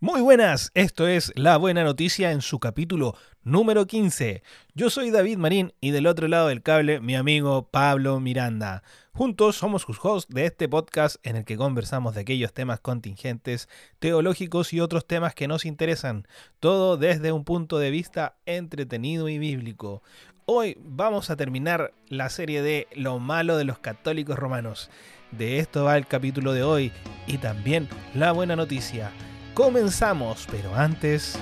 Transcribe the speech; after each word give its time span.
Muy 0.00 0.20
buenas, 0.20 0.70
esto 0.74 1.08
es 1.08 1.32
La 1.34 1.56
Buena 1.56 1.82
Noticia 1.82 2.30
en 2.30 2.40
su 2.40 2.60
capítulo 2.60 3.16
número 3.42 3.88
15. 3.88 4.44
Yo 4.76 4.90
soy 4.90 5.10
David 5.10 5.38
Marín 5.38 5.74
y 5.80 5.90
del 5.90 6.06
otro 6.06 6.28
lado 6.28 6.46
del 6.46 6.62
cable 6.62 7.00
mi 7.00 7.16
amigo 7.16 7.66
Pablo 7.68 8.20
Miranda. 8.20 8.84
Juntos 9.12 9.56
somos 9.56 9.82
sus 9.82 9.98
hosts 10.00 10.32
de 10.32 10.46
este 10.46 10.68
podcast 10.68 11.16
en 11.24 11.34
el 11.34 11.44
que 11.44 11.56
conversamos 11.56 12.14
de 12.14 12.20
aquellos 12.20 12.52
temas 12.52 12.78
contingentes, 12.78 13.68
teológicos 13.98 14.72
y 14.72 14.78
otros 14.78 15.04
temas 15.04 15.34
que 15.34 15.48
nos 15.48 15.64
interesan, 15.64 16.28
todo 16.60 16.96
desde 16.96 17.32
un 17.32 17.42
punto 17.42 17.80
de 17.80 17.90
vista 17.90 18.36
entretenido 18.46 19.28
y 19.28 19.38
bíblico. 19.38 20.04
Hoy 20.46 20.78
vamos 20.80 21.28
a 21.28 21.34
terminar 21.34 21.92
la 22.06 22.30
serie 22.30 22.62
de 22.62 22.86
Lo 22.94 23.18
malo 23.18 23.56
de 23.56 23.64
los 23.64 23.80
católicos 23.80 24.38
romanos. 24.38 24.90
De 25.32 25.58
esto 25.58 25.82
va 25.82 25.96
el 25.96 26.06
capítulo 26.06 26.52
de 26.52 26.62
hoy 26.62 26.92
y 27.26 27.38
también 27.38 27.88
la 28.14 28.30
buena 28.30 28.54
noticia 28.54 29.10
comenzamos, 29.58 30.46
pero 30.52 30.72
antes, 30.72 31.36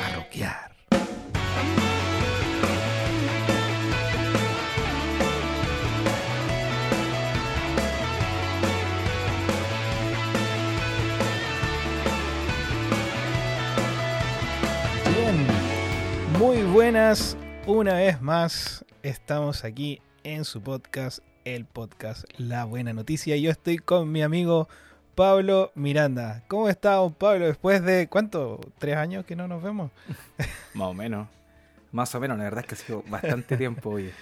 a 0.00 0.16
rockear. 0.16 0.72
Bien, 15.12 15.46
muy 16.38 16.62
buenas, 16.62 17.36
una 17.66 17.92
vez 17.92 18.22
más 18.22 18.86
estamos 19.02 19.64
aquí 19.64 20.00
en 20.22 20.46
su 20.46 20.62
podcast, 20.62 21.18
el 21.44 21.66
podcast 21.66 22.24
La 22.38 22.64
Buena 22.64 22.94
Noticia. 22.94 23.36
Yo 23.36 23.50
estoy 23.50 23.76
con 23.76 24.10
mi 24.10 24.22
amigo 24.22 24.66
Pablo 25.14 25.70
Miranda. 25.74 26.42
¿Cómo 26.48 26.68
está, 26.68 26.98
Pablo? 27.10 27.46
Después 27.46 27.82
de, 27.82 28.08
¿cuánto? 28.08 28.60
¿Tres 28.78 28.96
años 28.96 29.24
que 29.24 29.36
no 29.36 29.46
nos 29.46 29.62
vemos? 29.62 29.90
Más 30.74 30.88
o 30.88 30.94
menos. 30.94 31.28
Más 31.92 32.14
o 32.14 32.20
menos, 32.20 32.36
la 32.36 32.44
verdad 32.44 32.60
es 32.60 32.66
que 32.66 32.74
ha 32.74 32.78
sido 32.78 33.04
bastante 33.08 33.56
tiempo, 33.58 33.90
hoy. 33.90 34.12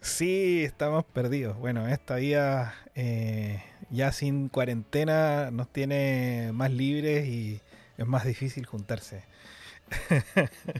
Sí, 0.00 0.62
estamos 0.64 1.04
perdidos. 1.04 1.58
Bueno, 1.58 1.88
esta 1.88 2.16
vida 2.16 2.74
eh, 2.94 3.62
ya 3.90 4.12
sin 4.12 4.48
cuarentena 4.48 5.50
nos 5.50 5.68
tiene 5.68 6.50
más 6.54 6.70
libres 6.70 7.26
y 7.26 7.60
es 7.98 8.06
más 8.06 8.24
difícil 8.24 8.64
juntarse. 8.64 9.24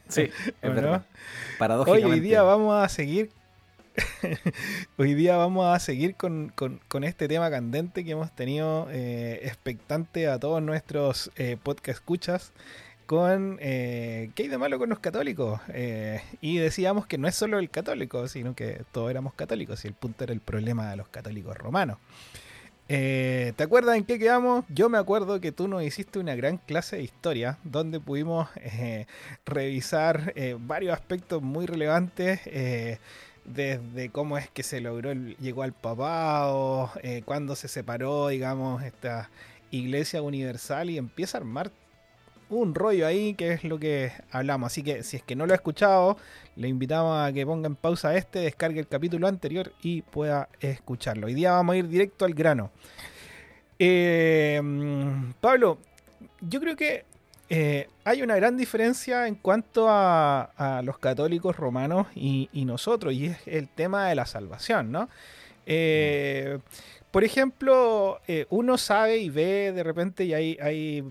Sí, 0.09 0.31
es 0.63 0.75
verdad. 0.75 1.05
Hoy, 1.87 2.05
hoy 2.05 2.21
día 2.21 2.43
vamos 2.43 2.83
a 2.83 2.89
seguir 2.89 3.31
Hoy 4.99 5.15
día 5.15 5.37
vamos 5.37 5.67
a 5.67 5.79
seguir 5.79 6.15
con, 6.15 6.53
este 7.03 7.29
tema 7.29 7.51
candente 7.51 8.05
que 8.05 8.13
hemos 8.13 8.35
tenido 8.35 8.89
eh, 8.91 9.41
expectante 9.43 10.29
a 10.29 10.39
todos 10.39 10.63
nuestros 10.63 11.31
eh, 11.37 11.57
podcast 11.63 11.99
escuchas 11.99 12.53
con 13.07 13.59
eh, 13.61 14.31
¿qué 14.35 14.45
hay 14.45 14.49
de 14.49 14.59
malo 14.59 14.79
con 14.79 14.89
los 14.89 15.01
católicos? 15.01 15.61
Eh, 15.71 16.21
y 16.41 16.59
decíamos 16.59 17.07
que 17.07 17.19
no 17.19 17.27
es 17.27 17.35
solo 17.35 17.59
el 17.59 17.69
católico, 17.69 18.29
sino 18.29 18.55
que 18.55 18.85
todos 18.93 19.11
éramos 19.11 19.35
católicos 19.35 19.85
y 19.85 19.89
el 19.89 19.95
punto 19.95 20.25
era 20.25 20.33
el 20.33 20.41
problema 20.41 20.91
de 20.91 20.97
los 20.97 21.09
católicos 21.09 21.57
romanos. 21.57 21.99
¿Te 22.87 23.55
acuerdas 23.57 23.97
en 23.97 24.05
qué 24.05 24.19
quedamos? 24.19 24.65
Yo 24.69 24.89
me 24.89 24.99
acuerdo 24.99 25.41
que 25.41 25.53
tú 25.53 25.69
nos 25.69 25.85
hiciste 25.85 26.19
una 26.19 26.35
gran 26.35 26.57
clase 26.57 26.97
de 26.97 27.05
historia 27.05 27.57
donde 27.63 28.01
pudimos 28.01 28.49
revisar 29.47 30.35
varios 30.59 30.95
aspectos 30.95 31.41
muy 31.41 31.67
relevantes 31.67 32.41
desde 33.45 34.11
cómo 34.11 34.39
es 34.39 34.49
que 34.51 34.63
se 34.63 34.81
logró, 34.81 35.13
llegó 35.13 35.63
al 35.63 35.73
papado, 35.73 36.91
eh, 37.03 37.23
cuándo 37.25 37.57
se 37.57 37.69
separó, 37.69 38.29
digamos, 38.29 38.83
esta 38.83 39.31
iglesia 39.71 40.23
universal 40.23 40.91
y 40.91 40.99
empieza 40.99 41.39
a 41.39 41.41
armar 41.41 41.71
un 42.49 42.75
rollo 42.75 43.07
ahí 43.07 43.35
que 43.35 43.53
es 43.53 43.65
lo 43.65 43.79
que 43.79 44.13
hablamos. 44.31 44.73
Así 44.73 44.83
que 44.83 45.03
si 45.03 45.17
es 45.17 45.23
que 45.23 45.37
no 45.37 45.47
lo 45.47 45.53
ha 45.53 45.57
escuchado, 45.57 46.17
le 46.57 46.69
invitamos 46.69 47.19
a 47.19 47.33
que 47.33 47.47
ponga 47.47 47.69
en 47.69 47.77
pausa 47.77 48.15
este, 48.17 48.41
descargue 48.41 48.81
el 48.81 48.89
capítulo 48.89 49.29
anterior 49.29 49.73
y 49.83 50.03
pueda 50.03 50.49
escucharlo. 50.61 51.27
Hoy 51.27 51.35
día 51.35 51.53
vamos 51.53 51.75
a 51.75 51.79
ir 51.79 51.89
directo 51.89 52.25
al 52.25 52.35
grano. 52.35 52.71
Eh, 53.79 54.61
Pablo, 55.41 55.79
yo 56.41 56.61
creo 56.61 56.77
que 56.77 57.05
eh, 57.53 57.89
hay 58.05 58.23
una 58.23 58.37
gran 58.37 58.57
diferencia 58.57 59.27
en 59.27 59.35
cuanto 59.35 59.87
a, 59.89 60.81
los 60.85 60.99
católicos 60.99 61.57
romanos 61.57 62.07
y, 62.15 62.49
nosotros, 62.65 63.13
y 63.13 63.27
es 63.27 63.39
el 63.47 63.69
tema 63.69 64.09
de 64.09 64.15
la 64.15 64.25
salvación, 64.25 64.93
¿no? 64.93 65.09
Eh, 65.67 66.61
por 67.11 67.25
ejemplo, 67.25 68.21
eh, 68.29 68.47
uno 68.51 68.79
sabe 68.79 69.19
y 69.19 69.31
ve 69.31 69.73
de 69.73 69.83
repente, 69.83 70.25
y 70.25 70.33
hay, 70.33 70.59
hay, 70.63 71.03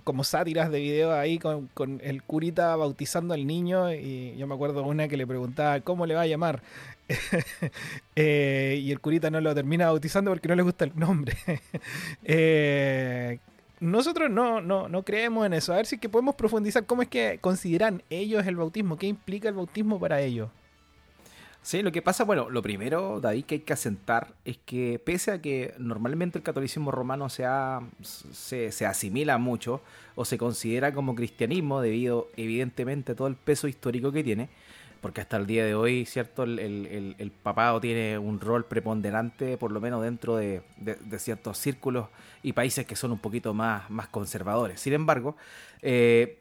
como 0.04 0.24
sátiras 0.24 0.72
de 0.72 0.80
video 0.80 1.12
ahí 1.12 1.38
con, 1.38 1.70
el 2.02 2.24
curita 2.24 2.74
bautizando 2.74 3.32
al 3.32 3.46
niño, 3.46 3.92
y 3.94 4.34
yo 4.36 4.48
me 4.48 4.56
acuerdo 4.56 4.82
una 4.82 5.06
que 5.06 5.16
le 5.16 5.26
preguntaba, 5.26 5.80
¿cómo 5.82 6.04
le 6.04 6.16
va 6.16 6.22
a 6.22 6.26
llamar? 6.26 6.62
y 8.16 8.90
el 8.90 8.98
curita 9.00 9.30
no 9.30 9.40
lo 9.40 9.54
termina 9.54 9.86
bautizando 9.86 10.32
porque 10.32 10.48
no 10.48 10.56
le 10.56 10.62
gusta 10.62 10.84
el 10.84 10.96
nombre 10.96 11.36
nosotros 13.80 14.30
no, 14.30 14.60
no, 14.60 14.88
no 14.88 15.02
creemos 15.02 15.46
en 15.46 15.54
eso. 15.54 15.72
A 15.72 15.76
ver 15.76 15.86
si 15.86 15.98
que 15.98 16.08
podemos 16.08 16.34
profundizar 16.34 16.86
cómo 16.86 17.02
es 17.02 17.08
que 17.08 17.38
consideran 17.40 18.02
ellos 18.10 18.46
el 18.46 18.56
bautismo, 18.56 18.96
qué 18.96 19.06
implica 19.06 19.48
el 19.48 19.54
bautismo 19.54 19.98
para 19.98 20.20
ellos. 20.20 20.50
Sí, 21.62 21.82
lo 21.82 21.92
que 21.92 22.00
pasa, 22.00 22.24
bueno, 22.24 22.48
lo 22.48 22.62
primero, 22.62 23.20
David, 23.20 23.44
que 23.44 23.54
hay 23.56 23.60
que 23.60 23.74
asentar 23.74 24.32
es 24.46 24.58
que 24.64 24.98
pese 25.04 25.30
a 25.30 25.42
que 25.42 25.74
normalmente 25.78 26.38
el 26.38 26.42
catolicismo 26.44 26.90
romano 26.90 27.28
se, 27.28 27.44
se, 28.02 28.72
se, 28.72 28.86
asimila 28.86 29.36
mucho 29.36 29.82
o 30.14 30.24
se 30.24 30.38
considera 30.38 30.94
como 30.94 31.14
cristianismo 31.14 31.82
debido 31.82 32.28
evidentemente 32.36 33.12
a 33.12 33.14
todo 33.14 33.28
el 33.28 33.36
peso 33.36 33.68
histórico 33.68 34.10
que 34.10 34.24
tiene, 34.24 34.48
porque 35.00 35.20
hasta 35.20 35.36
el 35.36 35.46
día 35.46 35.64
de 35.64 35.74
hoy, 35.74 36.04
¿cierto? 36.04 36.44
El, 36.44 37.32
papado 37.42 37.80
tiene 37.80 38.18
un 38.18 38.40
rol 38.40 38.64
preponderante, 38.64 39.56
por 39.56 39.72
lo 39.72 39.80
menos 39.80 40.02
dentro 40.02 40.36
de, 40.36 40.62
ciertos 41.18 41.58
círculos 41.58 42.08
y 42.42 42.52
países 42.52 42.86
que 42.86 42.96
son 42.96 43.12
un 43.12 43.18
poquito 43.18 43.54
más, 43.54 43.88
más 43.90 44.08
conservadores. 44.08 44.80
Sin 44.80 44.92
embargo, 44.92 45.36
eh, 45.82 46.38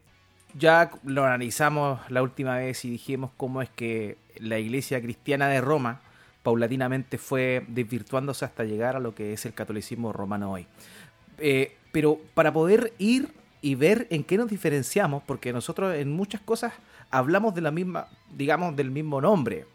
ya 0.58 0.92
lo 1.04 1.26
analizamos 1.26 2.00
la 2.10 2.22
última 2.22 2.58
vez 2.58 2.84
y 2.86 2.90
dijimos 2.90 3.32
cómo 3.38 3.62
es 3.62 3.70
que 3.70 4.18
la 4.40 4.60
iglesia 4.60 5.02
cristiana 5.02 5.48
de 5.48 5.62
Roma 5.62 6.02
paulatinamente 6.44 7.18
fue 7.18 7.64
desvirtuándose 7.68 8.46
hasta 8.46 8.64
llegar 8.64 8.96
a 8.96 9.00
lo 9.00 9.14
que 9.14 9.34
es 9.34 9.46
el 9.46 9.54
catolicismo 9.54 10.12
romano 10.12 10.52
hoy. 10.52 10.68
Eh, 11.38 11.76
pero 11.92 12.20
para 12.34 12.52
poder 12.52 12.94
ir 12.98 13.30
y 13.62 13.76
ver 13.76 14.08
en 14.10 14.24
qué 14.24 14.38
nos 14.38 14.50
diferenciamos, 14.50 15.24
porque 15.24 15.52
nosotros 15.52 15.96
en 15.96 16.12
muchas 16.12 16.42
cosas 16.42 16.74
hablamos 17.12 17.54
de 17.56 17.62
la 17.62 17.72
misma, 17.72 18.08
digamos, 18.36 18.76
del 18.76 18.92
mismo 18.92 19.22
nombre, 19.22 19.66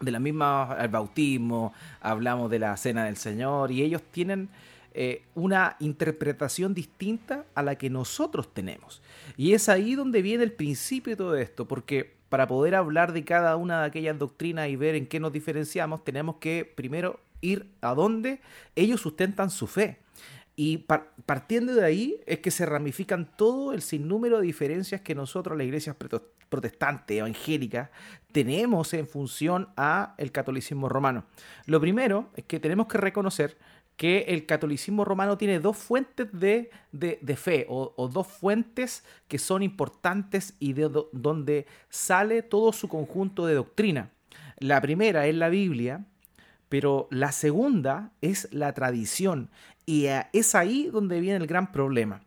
de 0.00 0.10
la 0.10 0.18
misma 0.18 0.76
el 0.80 0.88
bautismo, 0.88 1.72
hablamos 2.00 2.50
de 2.50 2.58
la 2.58 2.76
cena 2.76 3.04
del 3.04 3.16
Señor 3.16 3.70
y 3.70 3.82
ellos 3.82 4.02
tienen 4.10 4.48
eh, 4.94 5.22
una 5.34 5.76
interpretación 5.80 6.74
distinta 6.74 7.46
a 7.54 7.62
la 7.62 7.76
que 7.76 7.88
nosotros 7.88 8.52
tenemos. 8.52 9.00
Y 9.36 9.54
es 9.54 9.68
ahí 9.68 9.94
donde 9.94 10.22
viene 10.22 10.44
el 10.44 10.52
principio 10.52 11.12
de 11.12 11.16
todo 11.16 11.36
esto, 11.36 11.66
porque 11.66 12.14
para 12.28 12.46
poder 12.46 12.74
hablar 12.74 13.12
de 13.12 13.24
cada 13.24 13.56
una 13.56 13.80
de 13.80 13.86
aquellas 13.86 14.18
doctrinas 14.18 14.68
y 14.68 14.76
ver 14.76 14.94
en 14.94 15.06
qué 15.06 15.20
nos 15.20 15.32
diferenciamos, 15.32 16.04
tenemos 16.04 16.36
que 16.36 16.70
primero 16.74 17.20
ir 17.40 17.66
a 17.80 17.94
donde 17.94 18.40
ellos 18.74 19.00
sustentan 19.00 19.50
su 19.50 19.66
fe. 19.66 19.98
Y 20.56 20.84
partiendo 21.26 21.74
de 21.74 21.84
ahí 21.84 22.20
es 22.26 22.40
que 22.40 22.50
se 22.50 22.66
ramifican 22.66 23.30
todo 23.36 23.72
el 23.72 23.80
sinnúmero 23.80 24.40
de 24.40 24.46
diferencias 24.46 25.00
que 25.00 25.14
nosotros, 25.14 25.56
las 25.56 25.66
iglesias 25.66 25.96
protestantes, 26.52 27.16
evangélicas, 27.16 27.88
tenemos 28.30 28.92
en 28.92 29.08
función 29.08 29.70
a 29.74 30.14
el 30.18 30.30
catolicismo 30.32 30.90
romano. 30.90 31.24
Lo 31.64 31.80
primero 31.80 32.28
es 32.36 32.44
que 32.44 32.60
tenemos 32.60 32.88
que 32.88 32.98
reconocer 32.98 33.56
que 33.96 34.26
el 34.28 34.44
catolicismo 34.44 35.04
romano 35.04 35.38
tiene 35.38 35.60
dos 35.60 35.78
fuentes 35.78 36.28
de, 36.32 36.70
fe 37.36 37.66
o, 37.68 38.10
dos 38.12 38.26
fuentes 38.26 39.04
que 39.28 39.38
son 39.38 39.62
importantes 39.62 40.54
y 40.58 40.74
de 40.74 40.90
donde 41.12 41.66
sale 41.88 42.42
todo 42.42 42.72
su 42.72 42.88
conjunto 42.88 43.46
de 43.46 43.54
doctrina. 43.54 44.10
La 44.58 44.80
primera 44.80 45.26
es 45.26 45.34
la 45.34 45.48
Biblia, 45.48 46.04
pero 46.68 47.08
la 47.10 47.32
segunda 47.32 48.12
es 48.20 48.48
la 48.52 48.72
tradición. 48.72 49.50
Y 49.86 50.06
eh, 50.06 50.26
es 50.32 50.54
ahí 50.54 50.88
donde 50.92 51.20
viene 51.20 51.38
el 51.38 51.46
gran 51.46 51.72
problema. 51.72 52.22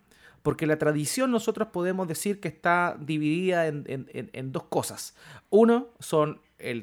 Porque 0.45 0.68
la 0.68 0.77
tradición 0.77 1.31
nosotros 1.31 1.69
podemos 1.69 2.07
decir 2.07 2.39
que 2.39 2.50
está 2.50 2.97
dividida 3.00 3.65
en, 3.65 4.51
dos 4.51 4.65
cosas. 4.65 5.15
Uno 5.50 5.88
son 6.00 6.39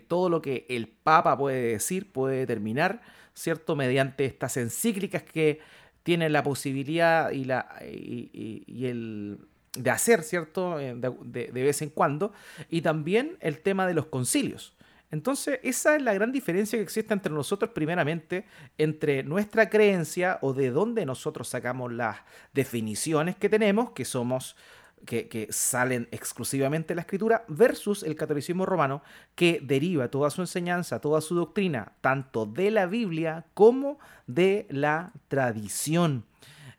todo 0.08 0.28
lo 0.28 0.42
que 0.42 0.66
el 0.68 0.88
Papa 0.88 1.38
puede 1.38 1.62
decir, 1.74 2.10
puede 2.10 2.38
determinar, 2.38 3.02
¿cierto? 3.34 3.76
Mediante 3.76 4.24
estas 4.24 4.56
encíclicas 4.56 5.22
que 5.22 5.60
tienen 6.02 6.32
la 6.32 6.42
posibilidad 6.42 7.30
y, 7.30 7.44
la, 7.44 7.76
el, 7.80 9.38
de 9.78 9.90
hacer, 9.90 10.24
¿cierto? 10.24 10.80
Eh, 10.80 10.96
de, 10.96 11.50
vez 11.52 11.82
en 11.82 11.90
cuando. 11.90 12.32
Y 12.68 12.80
también 12.80 13.36
el 13.38 13.60
tema 13.60 13.86
de 13.86 13.94
los 13.94 14.06
concilios. 14.06 14.74
Entonces, 15.12 15.60
esa 15.62 15.94
es 15.94 16.02
la 16.02 16.14
gran 16.14 16.32
diferencia 16.32 16.78
que 16.78 16.82
existe 16.82 17.12
entre 17.12 17.32
nosotros, 17.32 17.70
primeramente, 17.72 18.46
entre 18.78 19.22
nuestra 19.22 19.68
creencia 19.68 20.38
o 20.40 20.54
de 20.54 20.70
dónde 20.70 21.04
nosotros 21.04 21.48
sacamos 21.48 21.92
las 21.92 22.16
definiciones 22.54 23.36
que 23.36 23.50
tenemos, 23.50 23.90
que 23.90 24.06
somos 24.06 24.56
que, 25.04 25.48
salen 25.50 26.08
exclusivamente 26.12 26.88
de 26.88 26.94
la 26.94 27.02
escritura, 27.02 27.44
versus 27.48 28.02
el 28.02 28.16
catolicismo 28.16 28.64
romano, 28.64 29.02
que 29.34 29.60
deriva 29.62 30.08
toda 30.08 30.30
su 30.30 30.40
enseñanza, 30.40 31.00
toda 31.00 31.20
su 31.20 31.34
doctrina, 31.34 31.92
tanto 32.00 32.46
de 32.46 32.70
la 32.70 32.86
Biblia 32.86 33.44
como 33.52 33.98
de 34.26 34.66
la 34.70 35.12
tradición. 35.28 36.24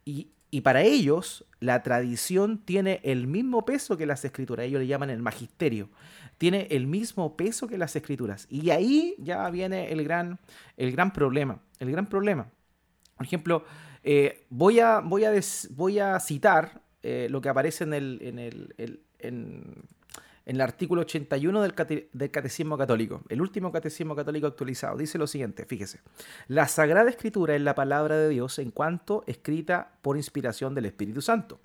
Y, 0.05 0.29
y 0.49 0.61
para 0.61 0.81
ellos, 0.81 1.45
la 1.59 1.83
tradición 1.83 2.57
tiene 2.57 2.99
el 3.03 3.27
mismo 3.27 3.63
peso 3.63 3.95
que 3.95 4.07
las 4.07 4.25
escrituras. 4.25 4.65
Ellos 4.65 4.81
le 4.81 4.87
llaman 4.87 5.11
el 5.11 5.21
magisterio. 5.21 5.89
Tiene 6.43 6.67
el 6.71 6.87
mismo 6.87 7.37
peso 7.37 7.69
que 7.69 7.77
las 7.77 7.95
escrituras. 7.95 8.47
Y 8.49 8.69
ahí 8.69 9.15
ya 9.17 9.49
viene 9.49 9.93
el 9.93 10.03
gran, 10.03 10.41
el 10.75 10.91
gran 10.91 11.13
problema. 11.13 11.61
El 11.79 11.89
gran 11.89 12.05
problema. 12.05 12.49
Por 13.15 13.25
ejemplo, 13.25 13.63
eh, 14.03 14.45
voy, 14.49 14.81
a, 14.81 14.99
voy, 14.99 15.23
a 15.23 15.31
voy 15.69 15.99
a 15.99 16.19
citar 16.19 16.81
eh, 17.01 17.27
lo 17.29 17.39
que 17.39 17.47
aparece 17.47 17.85
en 17.85 17.93
el, 17.93 18.19
en 18.21 18.39
el, 18.39 18.99
en, 19.19 19.85
el 20.45 20.59
artículo 20.59 21.03
81 21.03 21.61
del, 21.61 22.09
del, 22.11 22.31
Catecismo 22.31 22.77
Católico, 22.77 23.21
el 23.29 23.39
último 23.39 23.71
Catecismo 23.71 24.13
Católico 24.13 24.45
actualizado. 24.45 24.97
Dice 24.97 25.17
lo 25.17 25.27
siguiente, 25.27 25.63
fíjese, 25.65 26.01
la 26.49 26.67
Sagrada 26.67 27.09
Escritura 27.09 27.55
es 27.55 27.61
la 27.61 27.73
palabra 27.73 28.17
de 28.17 28.27
Dios 28.27 28.59
en 28.59 28.71
cuanto 28.71 29.23
escrita 29.27 29.93
por 30.01 30.17
inspiración 30.17 30.75
del 30.75 30.87
Espíritu 30.87 31.21
Santo. 31.21 31.61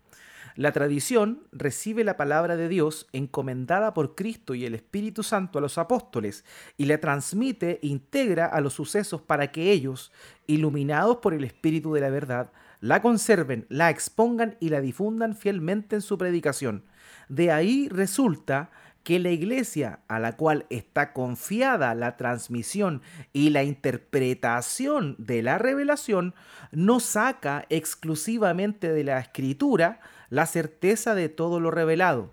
La 0.58 0.72
tradición 0.72 1.44
recibe 1.52 2.02
la 2.02 2.16
palabra 2.16 2.56
de 2.56 2.69
Dios 2.69 3.06
encomendada 3.12 3.94
por 3.94 4.16
Cristo 4.16 4.56
y 4.56 4.64
el 4.64 4.75
Espíritu 4.75 5.22
Santo 5.22 5.60
a 5.60 5.62
los 5.62 5.78
apóstoles 5.78 6.44
y 6.76 6.87
la 6.87 6.99
transmite 6.99 7.78
e 7.81 7.87
integra 7.87 8.46
a 8.46 8.60
los 8.60 8.75
sucesos 8.75 9.22
para 9.22 9.52
que 9.52 9.70
ellos, 9.70 10.10
iluminados 10.49 11.19
por 11.19 11.32
el 11.32 11.44
Espíritu 11.44 11.94
de 11.94 12.00
la 12.00 12.10
verdad, 12.10 12.50
la 12.81 13.00
conserven, 13.02 13.66
la 13.69 13.88
expongan 13.88 14.56
y 14.58 14.70
la 14.70 14.81
difundan 14.81 15.37
fielmente 15.37 15.94
en 15.94 16.02
su 16.02 16.19
predicación. 16.19 16.82
De 17.28 17.52
ahí 17.52 17.88
resulta 17.88 18.72
que 19.05 19.20
la 19.20 19.31
iglesia 19.31 20.00
a 20.08 20.19
la 20.19 20.37
cual 20.37 20.66
está 20.70 21.12
confiada 21.12 21.94
la 21.94 22.16
transmisión 22.16 23.02
y 23.32 23.50
la 23.50 23.62
interpretación 23.62 25.14
de 25.19 25.40
la 25.40 25.56
revelación 25.56 26.34
no 26.72 26.99
saca 26.99 27.64
exclusivamente 27.69 28.93
de 28.93 29.05
la 29.05 29.20
escritura 29.20 30.00
la 30.31 30.47
certeza 30.47 31.15
de 31.15 31.29
todo 31.29 31.61
lo 31.61 31.71
revelado, 31.71 32.31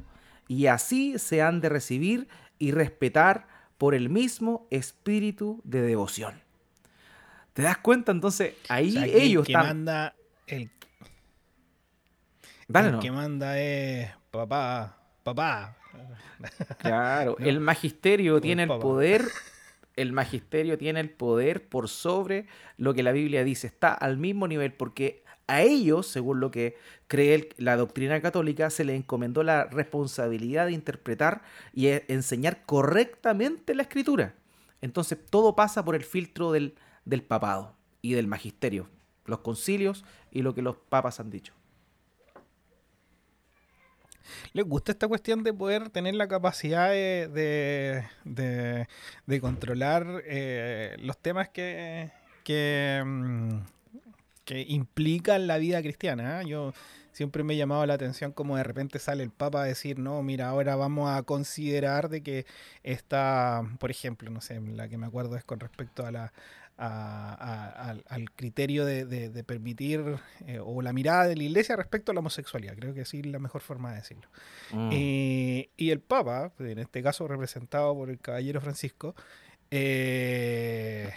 y 0.48 0.68
así 0.68 1.18
se 1.18 1.42
han 1.42 1.62
de 1.62 1.70
recibir 1.70 2.28
y 2.60 2.72
respetar 2.72 3.48
por 3.78 3.96
el 3.96 4.10
mismo 4.10 4.68
espíritu 4.70 5.62
de 5.64 5.82
devoción. 5.82 6.42
¿Te 7.54 7.62
das 7.62 7.78
cuenta? 7.78 8.12
Entonces, 8.12 8.56
ahí 8.70 8.98
ellos 9.14 9.48
están 9.48 9.86
el, 10.48 10.70
que 13.00 13.12
manda 13.12 13.60
es 13.60 14.12
papá, 14.32 14.98
papá. 15.24 15.78
Claro, 16.80 17.38
el 17.40 17.60
magisterio 17.60 18.42
tiene 18.42 18.64
el 18.64 18.70
poder, 18.70 19.26
el 19.96 20.12
magisterio 20.12 20.78
tiene 20.78 21.00
el 21.00 21.10
poder 21.10 21.68
por 21.68 21.88
sobre 21.88 22.48
lo 22.78 22.94
que 22.94 23.04
la 23.04 23.12
Biblia 23.12 23.44
dice, 23.44 23.68
está 23.68 23.94
al 23.94 24.18
mismo 24.18 24.48
nivel 24.48 24.74
porque 24.74 25.24
a 25.48 25.62
ellos, 25.62 26.08
según 26.08 26.40
lo 26.40 26.52
que 26.52 26.76
cree 27.08 27.50
la 27.58 27.78
doctrina 27.78 28.22
católica, 28.22 28.70
se 28.70 28.84
les 28.84 28.98
encomendó 28.98 29.44
la 29.44 29.66
responsabilidad 29.66 30.68
de 30.68 30.74
interpretar 30.74 31.42
y 31.74 31.88
e, 31.88 32.06
enseñar 32.08 32.66
correctamente 32.66 33.76
la 33.76 33.84
escritura. 33.84 34.36
Entonces 34.82 35.18
todo 35.30 35.56
pasa 35.56 35.84
por 35.84 35.96
el 35.96 36.04
filtro 36.04 36.52
del, 36.52 36.76
papado 37.28 37.76
y 38.02 38.14
del 38.14 38.28
magisterio 38.28 38.90
los 39.26 39.40
concilios 39.40 40.06
y 40.30 40.44
lo 40.44 40.54
que 40.54 40.62
los 40.62 40.76
papas 40.76 41.20
han 41.20 41.32
dicho. 41.32 41.54
¿Les 44.54 44.66
gusta 44.66 44.92
esta 44.92 45.08
cuestión 45.08 45.44
de 45.44 45.54
poder 45.54 45.90
tener 45.90 46.14
la 46.16 46.28
capacidad 46.28 46.90
de, 46.90 48.08
controlar 49.42 50.22
eh, 50.26 50.96
los 51.00 51.18
temas 51.18 51.50
que, 51.50 52.12
que, 52.44 53.02
mm, 53.04 53.60
que, 54.46 54.66
implican 54.68 55.48
la 55.48 55.58
vida 55.58 55.82
cristiana? 55.82 56.42
¿eh? 56.42 56.46
Yo 56.48 56.74
siempre 57.12 57.44
me 57.44 57.54
he 57.54 57.58
llamado 57.58 57.86
la 57.86 57.96
atención 57.96 58.32
como 58.32 58.58
de 58.58 58.64
repente 58.64 59.00
sale 59.00 59.24
el 59.24 59.32
Papa 59.32 59.64
a 59.64 59.66
decir, 59.66 60.00
no, 60.00 60.22
mira, 60.22 60.50
ahora 60.50 60.76
vamos 60.76 61.10
a 61.10 61.24
considerar 61.24 62.10
de 62.10 62.22
que 62.24 62.46
está, 62.84 63.64
por 63.80 63.92
ejemplo, 63.92 64.30
no 64.30 64.42
sé, 64.42 64.60
la 64.62 64.88
que 64.88 64.98
me 64.98 65.08
acuerdo 65.08 65.36
es 65.38 65.44
con 65.44 65.60
respecto 65.60 66.06
a 66.06 66.12
la, 66.12 66.34
al 66.78 68.32
criterio 68.36 68.86
de, 68.86 69.44
permitir 69.46 70.04
eh, 70.46 70.60
o 70.62 70.82
la 70.82 70.92
mirada 70.92 71.28
de 71.28 71.36
la 71.36 71.44
iglesia 71.44 71.76
respecto 71.76 72.12
a 72.12 72.14
la 72.16 72.20
homosexualidad. 72.20 72.76
Creo 72.76 72.94
que 72.94 73.02
es 73.02 73.14
la 73.14 73.40
mejor 73.40 73.62
forma 73.62 73.92
de 73.92 73.98
decirlo. 73.98 74.28
Mm. 74.72 74.90
Eh, 74.92 75.70
y 75.78 75.92
el 75.92 76.02
Papa, 76.02 76.52
en 76.60 76.80
este 76.80 77.02
caso 77.02 77.28
representado 77.28 77.94
por 77.96 78.10
el 78.10 78.20
caballero 78.20 78.60
Francisco, 78.62 79.16
eh, 79.72 81.12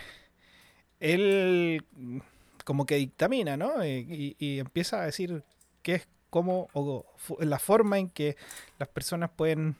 él 1.01 1.83
como 2.69 2.85
que 2.85 2.97
dictamina, 2.97 3.57
¿no? 3.57 3.83
Y, 3.83 4.37
empieza 4.39 5.01
a 5.01 5.07
decir 5.07 5.43
qué 5.81 5.95
es 5.95 6.09
cómo 6.29 6.69
o 6.75 7.07
la 7.41 7.59
forma 7.59 7.99
en 7.99 8.11
que 8.11 8.37
las 8.79 8.91
personas 8.91 9.31
pueden 9.35 9.75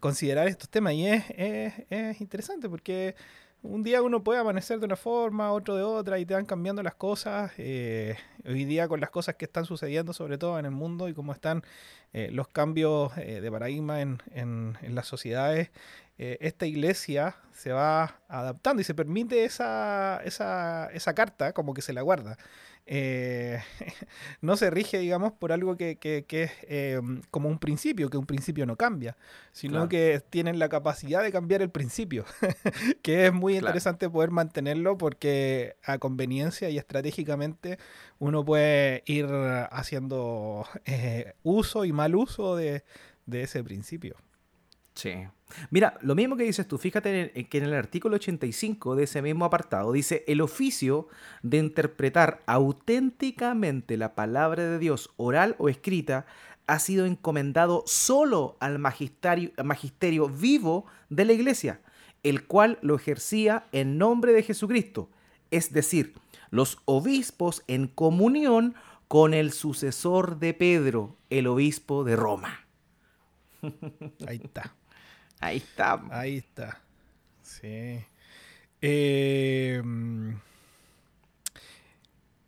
considerar 0.00 0.48
estos 0.48 0.70
temas. 0.70 0.94
Y 0.94 1.06
es, 1.06 1.22
es 1.90 2.18
interesante 2.22 2.66
porque 2.66 3.14
un 3.62 3.82
día 3.82 4.02
uno 4.02 4.22
puede 4.24 4.40
amanecer 4.40 4.80
de 4.80 4.86
una 4.86 4.96
forma, 4.96 5.52
otro 5.52 5.76
de 5.76 5.82
otra, 5.82 6.18
y 6.18 6.26
te 6.26 6.34
van 6.34 6.46
cambiando 6.46 6.82
las 6.82 6.94
cosas. 6.94 7.52
Eh, 7.58 8.16
hoy 8.44 8.64
día 8.64 8.88
con 8.88 9.00
las 9.00 9.10
cosas 9.10 9.36
que 9.36 9.44
están 9.44 9.64
sucediendo, 9.64 10.12
sobre 10.12 10.36
todo 10.38 10.58
en 10.58 10.64
el 10.64 10.72
mundo, 10.72 11.08
y 11.08 11.14
cómo 11.14 11.32
están 11.32 11.62
eh, 12.12 12.28
los 12.32 12.48
cambios 12.48 13.16
eh, 13.16 13.40
de 13.40 13.50
paradigma 13.50 14.00
en, 14.00 14.20
en, 14.32 14.76
las 14.94 15.06
sociedades, 15.06 15.70
esta 16.18 16.66
iglesia 16.66 17.34
se 17.50 17.72
va 17.72 18.20
adaptando 18.28 18.80
y 18.80 18.84
se 18.84 18.94
permite 18.94 19.44
esa, 19.44 20.20
esa, 20.24 20.88
esa 20.92 21.14
carta 21.14 21.52
como 21.52 21.74
que 21.74 21.82
se 21.82 21.92
la 21.92 22.02
guarda. 22.02 22.38
Eh, 22.86 23.60
no 24.40 24.56
se 24.56 24.70
rige, 24.70 24.98
digamos, 24.98 25.32
por 25.32 25.52
algo 25.52 25.76
que, 25.76 25.98
es 26.00 26.50
eh, 26.62 27.00
como 27.30 27.48
un 27.48 27.58
principio, 27.58 28.10
que 28.10 28.16
un 28.16 28.26
principio 28.26 28.66
no 28.66 28.76
cambia, 28.76 29.16
sino 29.52 29.88
que 29.88 30.22
tienen 30.30 30.58
la 30.58 30.68
capacidad 30.68 31.22
de 31.22 31.30
cambiar 31.30 31.62
el 31.62 31.70
principio, 31.70 32.24
que 33.02 33.26
es 33.26 33.32
muy 33.32 33.56
interesante 33.56 34.10
poder 34.10 34.30
mantenerlo 34.30 34.98
porque 34.98 35.76
a 35.84 35.98
conveniencia 35.98 36.70
y 36.70 36.78
estratégicamente 36.78 37.78
uno 38.18 38.44
puede 38.44 39.02
ir 39.06 39.26
haciendo 39.70 40.66
eh, 40.84 41.34
uso 41.42 41.84
y 41.84 41.92
mal 41.92 42.14
uso 42.16 42.56
de 42.56 42.82
ese 43.30 43.62
principio. 43.62 44.16
Sí. 44.94 45.14
Mira, 45.70 45.98
lo 46.02 46.14
mismo 46.14 46.36
que 46.36 46.44
dices 46.44 46.66
tú, 46.66 46.78
fíjate 46.78 47.46
que 47.48 47.58
en 47.58 47.64
el 47.64 47.74
artículo 47.74 48.16
85 48.16 48.96
de 48.96 49.04
ese 49.04 49.22
mismo 49.22 49.44
apartado 49.44 49.92
dice 49.92 50.24
el 50.26 50.40
oficio 50.40 51.08
de 51.42 51.58
interpretar 51.58 52.42
auténticamente 52.46 53.96
la 53.96 54.14
palabra 54.14 54.64
de 54.64 54.78
Dios 54.78 55.10
oral 55.16 55.54
o 55.58 55.68
escrita 55.68 56.26
ha 56.66 56.78
sido 56.78 57.06
encomendado 57.06 57.82
solo 57.86 58.56
al 58.60 58.78
magisterio, 58.78 59.50
magisterio 59.64 60.28
vivo 60.28 60.86
de 61.10 61.24
la 61.24 61.32
iglesia, 61.32 61.80
el 62.22 62.46
cual 62.46 62.78
lo 62.82 62.94
ejercía 62.96 63.66
en 63.72 63.98
nombre 63.98 64.32
de 64.32 64.42
Jesucristo, 64.42 65.10
es 65.50 65.72
decir, 65.72 66.14
los 66.50 66.78
obispos 66.84 67.62
en 67.66 67.88
comunión 67.88 68.74
con 69.08 69.34
el 69.34 69.52
sucesor 69.52 70.38
de 70.38 70.54
Pedro, 70.54 71.16
el 71.28 71.46
obispo 71.46 72.04
de 72.04 72.16
Roma. 72.16 72.66
Ahí 74.26 74.40
está. 74.42 74.74
Ahí 75.42 75.56
está. 75.56 76.00
Ahí 76.10 76.36
está. 76.36 76.80
Sí. 77.42 78.04
Em, 78.80 80.38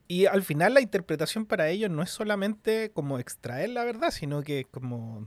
y 0.06 0.26
al 0.26 0.44
final 0.44 0.74
la 0.74 0.80
interpretación 0.80 1.44
para 1.44 1.68
ellos 1.70 1.90
no 1.90 2.02
es 2.02 2.10
solamente 2.10 2.92
como 2.94 3.18
extraer 3.18 3.70
la 3.70 3.84
verdad, 3.84 4.12
sino 4.12 4.42
que 4.42 4.66
como 4.70 5.26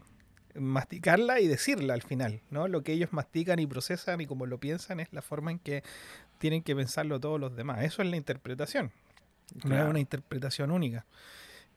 masticarla 0.56 1.42
y 1.42 1.48
decirla 1.48 1.94
al 1.94 2.04
final, 2.04 2.42
¿no? 2.52 2.70
Lo 2.70 2.84
que 2.84 2.94
ellos 2.94 3.12
mastican 3.12 3.60
y 3.60 3.68
procesan 3.68 4.22
y 4.22 4.28
como 4.28 4.46
lo 4.46 4.60
piensan 4.60 5.02
es 5.02 5.12
la 5.12 5.22
forma 5.22 5.52
en 5.52 5.60
que 5.60 5.84
tienen 6.40 6.64
que 6.64 6.74
pensarlo 6.74 7.20
todos 7.20 7.38
los 7.38 7.54
demás. 7.54 7.84
Eso 7.84 8.02
es 8.02 8.08
la 8.08 8.16
interpretación. 8.16 8.92
No 9.66 9.78
es 9.78 9.90
una 9.90 10.00
interpretación 10.00 10.72
única. 10.72 11.06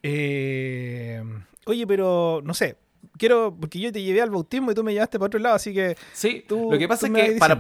Em, 0.03 1.45
oye, 1.67 1.85
pero 1.85 2.43
no 2.45 2.55
sé, 2.55 2.77
quiero, 3.19 3.57
porque 3.59 3.79
yo 3.79 3.93
te 3.93 4.03
llevé 4.03 4.23
al 4.23 4.31
bautismo 4.31 4.71
y 4.71 4.75
tú 4.75 4.83
me 4.83 4.93
llevaste 4.93 5.19
para 5.19 5.27
otro 5.27 5.41
lado, 5.41 5.57
así 5.57 5.75
que... 5.75 5.97
Sí, 6.13 6.45
lo 6.49 6.79
que 6.79 6.89
pasa 6.89 7.07
es 7.07 7.13
que 7.13 7.37
para, 7.39 7.59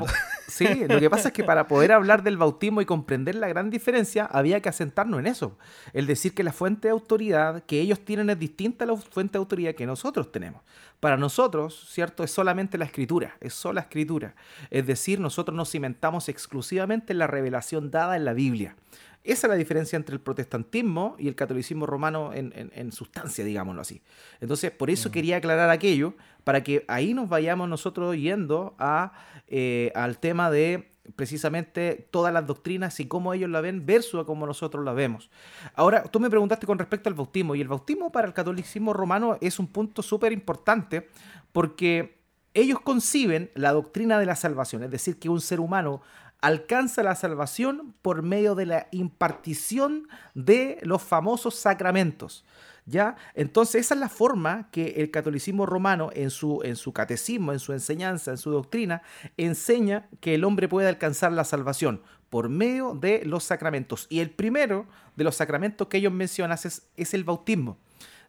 sí, 0.48 0.66
lo 0.88 0.98
que 0.98 1.10
pasa 1.10 1.28
es 1.28 1.34
que 1.34 1.44
para 1.44 1.68
poder 1.68 1.92
hablar 1.92 2.22
del 2.22 2.36
bautismo 2.36 2.80
y 2.80 2.86
comprender 2.86 3.34
la 3.34 3.48
gran 3.48 3.70
diferencia, 3.70 4.24
había 4.24 4.60
que 4.60 4.68
asentarnos 4.68 5.20
en 5.20 5.26
eso. 5.26 5.58
El 5.92 6.06
decir 6.06 6.34
que 6.34 6.42
la 6.42 6.52
fuente 6.52 6.88
de 6.88 6.92
autoridad 6.92 7.62
que 7.64 7.80
ellos 7.80 8.00
tienen 8.00 8.30
es 8.30 8.38
distinta 8.38 8.84
a 8.84 8.88
la 8.88 8.96
fuente 8.96 9.32
de 9.32 9.38
autoridad 9.38 9.74
que 9.74 9.86
nosotros 9.86 10.32
tenemos. 10.32 10.62
Para 10.98 11.16
nosotros, 11.16 11.88
¿cierto? 11.90 12.24
Es 12.24 12.30
solamente 12.30 12.76
la 12.76 12.84
escritura, 12.84 13.36
es 13.40 13.54
sola 13.54 13.82
escritura. 13.82 14.34
Es 14.70 14.86
decir, 14.86 15.20
nosotros 15.20 15.56
nos 15.56 15.70
cimentamos 15.70 16.28
exclusivamente 16.28 17.12
en 17.12 17.18
la 17.18 17.26
revelación 17.26 17.90
dada 17.90 18.16
en 18.16 18.24
la 18.24 18.34
Biblia. 18.34 18.76
Esa 19.22 19.46
es 19.46 19.50
la 19.50 19.56
diferencia 19.56 19.96
entre 19.96 20.14
el 20.14 20.20
protestantismo 20.20 21.14
y 21.18 21.28
el 21.28 21.34
catolicismo 21.34 21.84
romano 21.86 22.32
en, 22.32 22.92
sustancia, 22.92 23.44
digámoslo 23.44 23.82
así. 23.82 24.02
Entonces, 24.40 24.70
por 24.70 24.90
eso 24.90 25.08
mm. 25.08 25.12
quería 25.12 25.36
aclarar 25.36 25.70
aquello, 25.70 26.14
para 26.44 26.62
que 26.62 26.84
ahí 26.88 27.12
nos 27.12 27.28
vayamos 27.28 27.68
nosotros 27.68 28.16
yendo 28.16 28.74
a, 28.78 29.12
eh, 29.46 29.92
al 29.94 30.18
tema 30.18 30.50
de 30.50 30.90
precisamente 31.16 32.08
todas 32.10 32.32
las 32.32 32.46
doctrinas 32.46 32.98
y 33.00 33.06
cómo 33.06 33.34
ellos 33.34 33.50
la 33.50 33.60
ven 33.60 33.84
versus 33.84 34.22
a 34.22 34.24
cómo 34.24 34.46
nosotros 34.46 34.84
la 34.84 34.92
vemos. 34.92 35.30
Ahora, 35.74 36.04
tú 36.04 36.20
me 36.20 36.30
preguntaste 36.30 36.66
con 36.66 36.78
respecto 36.78 37.08
al 37.08 37.14
bautismo, 37.14 37.54
y 37.54 37.60
el 37.60 37.68
bautismo 37.68 38.10
para 38.12 38.26
el 38.26 38.34
catolicismo 38.34 38.92
romano 38.92 39.36
es 39.40 39.58
un 39.58 39.66
punto 39.66 40.02
súper 40.02 40.32
importante 40.32 41.08
porque 41.52 42.20
ellos 42.54 42.80
conciben 42.80 43.50
la 43.54 43.72
doctrina 43.72 44.18
de 44.18 44.26
la 44.26 44.36
salvación, 44.36 44.82
es 44.82 44.90
decir, 44.90 45.18
que 45.18 45.28
un 45.28 45.40
ser 45.40 45.60
humano 45.60 46.02
alcanza 46.40 47.02
la 47.02 47.14
salvación 47.14 47.94
por 48.02 48.22
medio 48.22 48.54
de 48.54 48.66
la 48.66 48.88
impartición 48.90 50.08
de 50.34 50.78
los 50.82 51.02
famosos 51.02 51.54
sacramentos. 51.54 52.44
¿Ya? 52.86 53.16
Entonces 53.34 53.82
esa 53.82 53.94
es 53.94 54.00
la 54.00 54.08
forma 54.08 54.68
que 54.72 54.94
el 54.96 55.10
catolicismo 55.10 55.64
romano 55.64 56.10
en 56.12 56.30
su, 56.30 56.60
en 56.64 56.74
su 56.76 56.92
catecismo, 56.92 57.52
en 57.52 57.60
su 57.60 57.72
enseñanza, 57.72 58.32
en 58.32 58.38
su 58.38 58.50
doctrina, 58.50 59.02
enseña 59.36 60.08
que 60.20 60.34
el 60.34 60.44
hombre 60.44 60.66
puede 60.66 60.88
alcanzar 60.88 61.30
la 61.30 61.44
salvación 61.44 62.02
por 62.30 62.48
medio 62.48 62.94
de 62.94 63.22
los 63.24 63.44
sacramentos. 63.44 64.06
Y 64.08 64.20
el 64.20 64.30
primero 64.30 64.86
de 65.14 65.24
los 65.24 65.36
sacramentos 65.36 65.88
que 65.88 65.98
ellos 65.98 66.12
mencionan 66.12 66.58
es, 66.64 66.88
es 66.96 67.14
el 67.14 67.22
bautismo. 67.22 67.76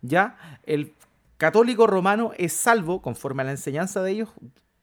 ¿Ya? 0.01 0.37
El 0.63 0.93
católico 1.37 1.87
romano 1.87 2.31
es 2.37 2.53
salvo, 2.53 3.01
conforme 3.01 3.41
a 3.41 3.45
la 3.45 3.51
enseñanza 3.51 4.03
de 4.03 4.11
ellos, 4.11 4.29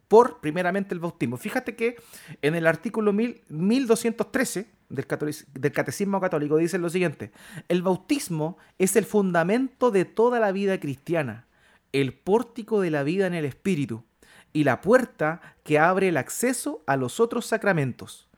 por 0.09 0.41
primeramente 0.41 0.95
el 0.95 1.01
bautismo. 1.01 1.37
Fíjate 1.37 1.77
que 1.77 1.97
en 2.43 2.55
el 2.55 2.67
artículo 2.67 3.13
1213 3.13 4.67
del, 4.89 5.07
del, 5.55 5.73
Catecismo 5.73 6.21
Católico 6.21 6.57
dice 6.57 6.79
lo 6.79 6.89
siguiente, 6.89 7.31
el 7.69 7.83
bautismo 7.83 8.57
es 8.79 8.97
el 8.97 9.05
fundamento 9.05 9.91
de 9.91 10.07
toda 10.07 10.41
la 10.41 10.51
vida 10.51 10.81
cristiana, 10.81 11.47
el 11.93 12.15
pórtico 12.15 12.81
de 12.81 12.91
la 12.91 13.03
vida 13.03 13.27
en 13.27 13.35
el 13.35 13.45
Espíritu 13.45 14.05
y 14.53 14.65
la 14.65 14.81
puerta 14.81 15.57
que 15.63 15.79
abre 15.79 16.09
el 16.09 16.17
acceso 16.17 16.83
a 16.87 16.97
los 16.97 17.21
otros 17.21 17.47
sacramentos. 17.47 18.29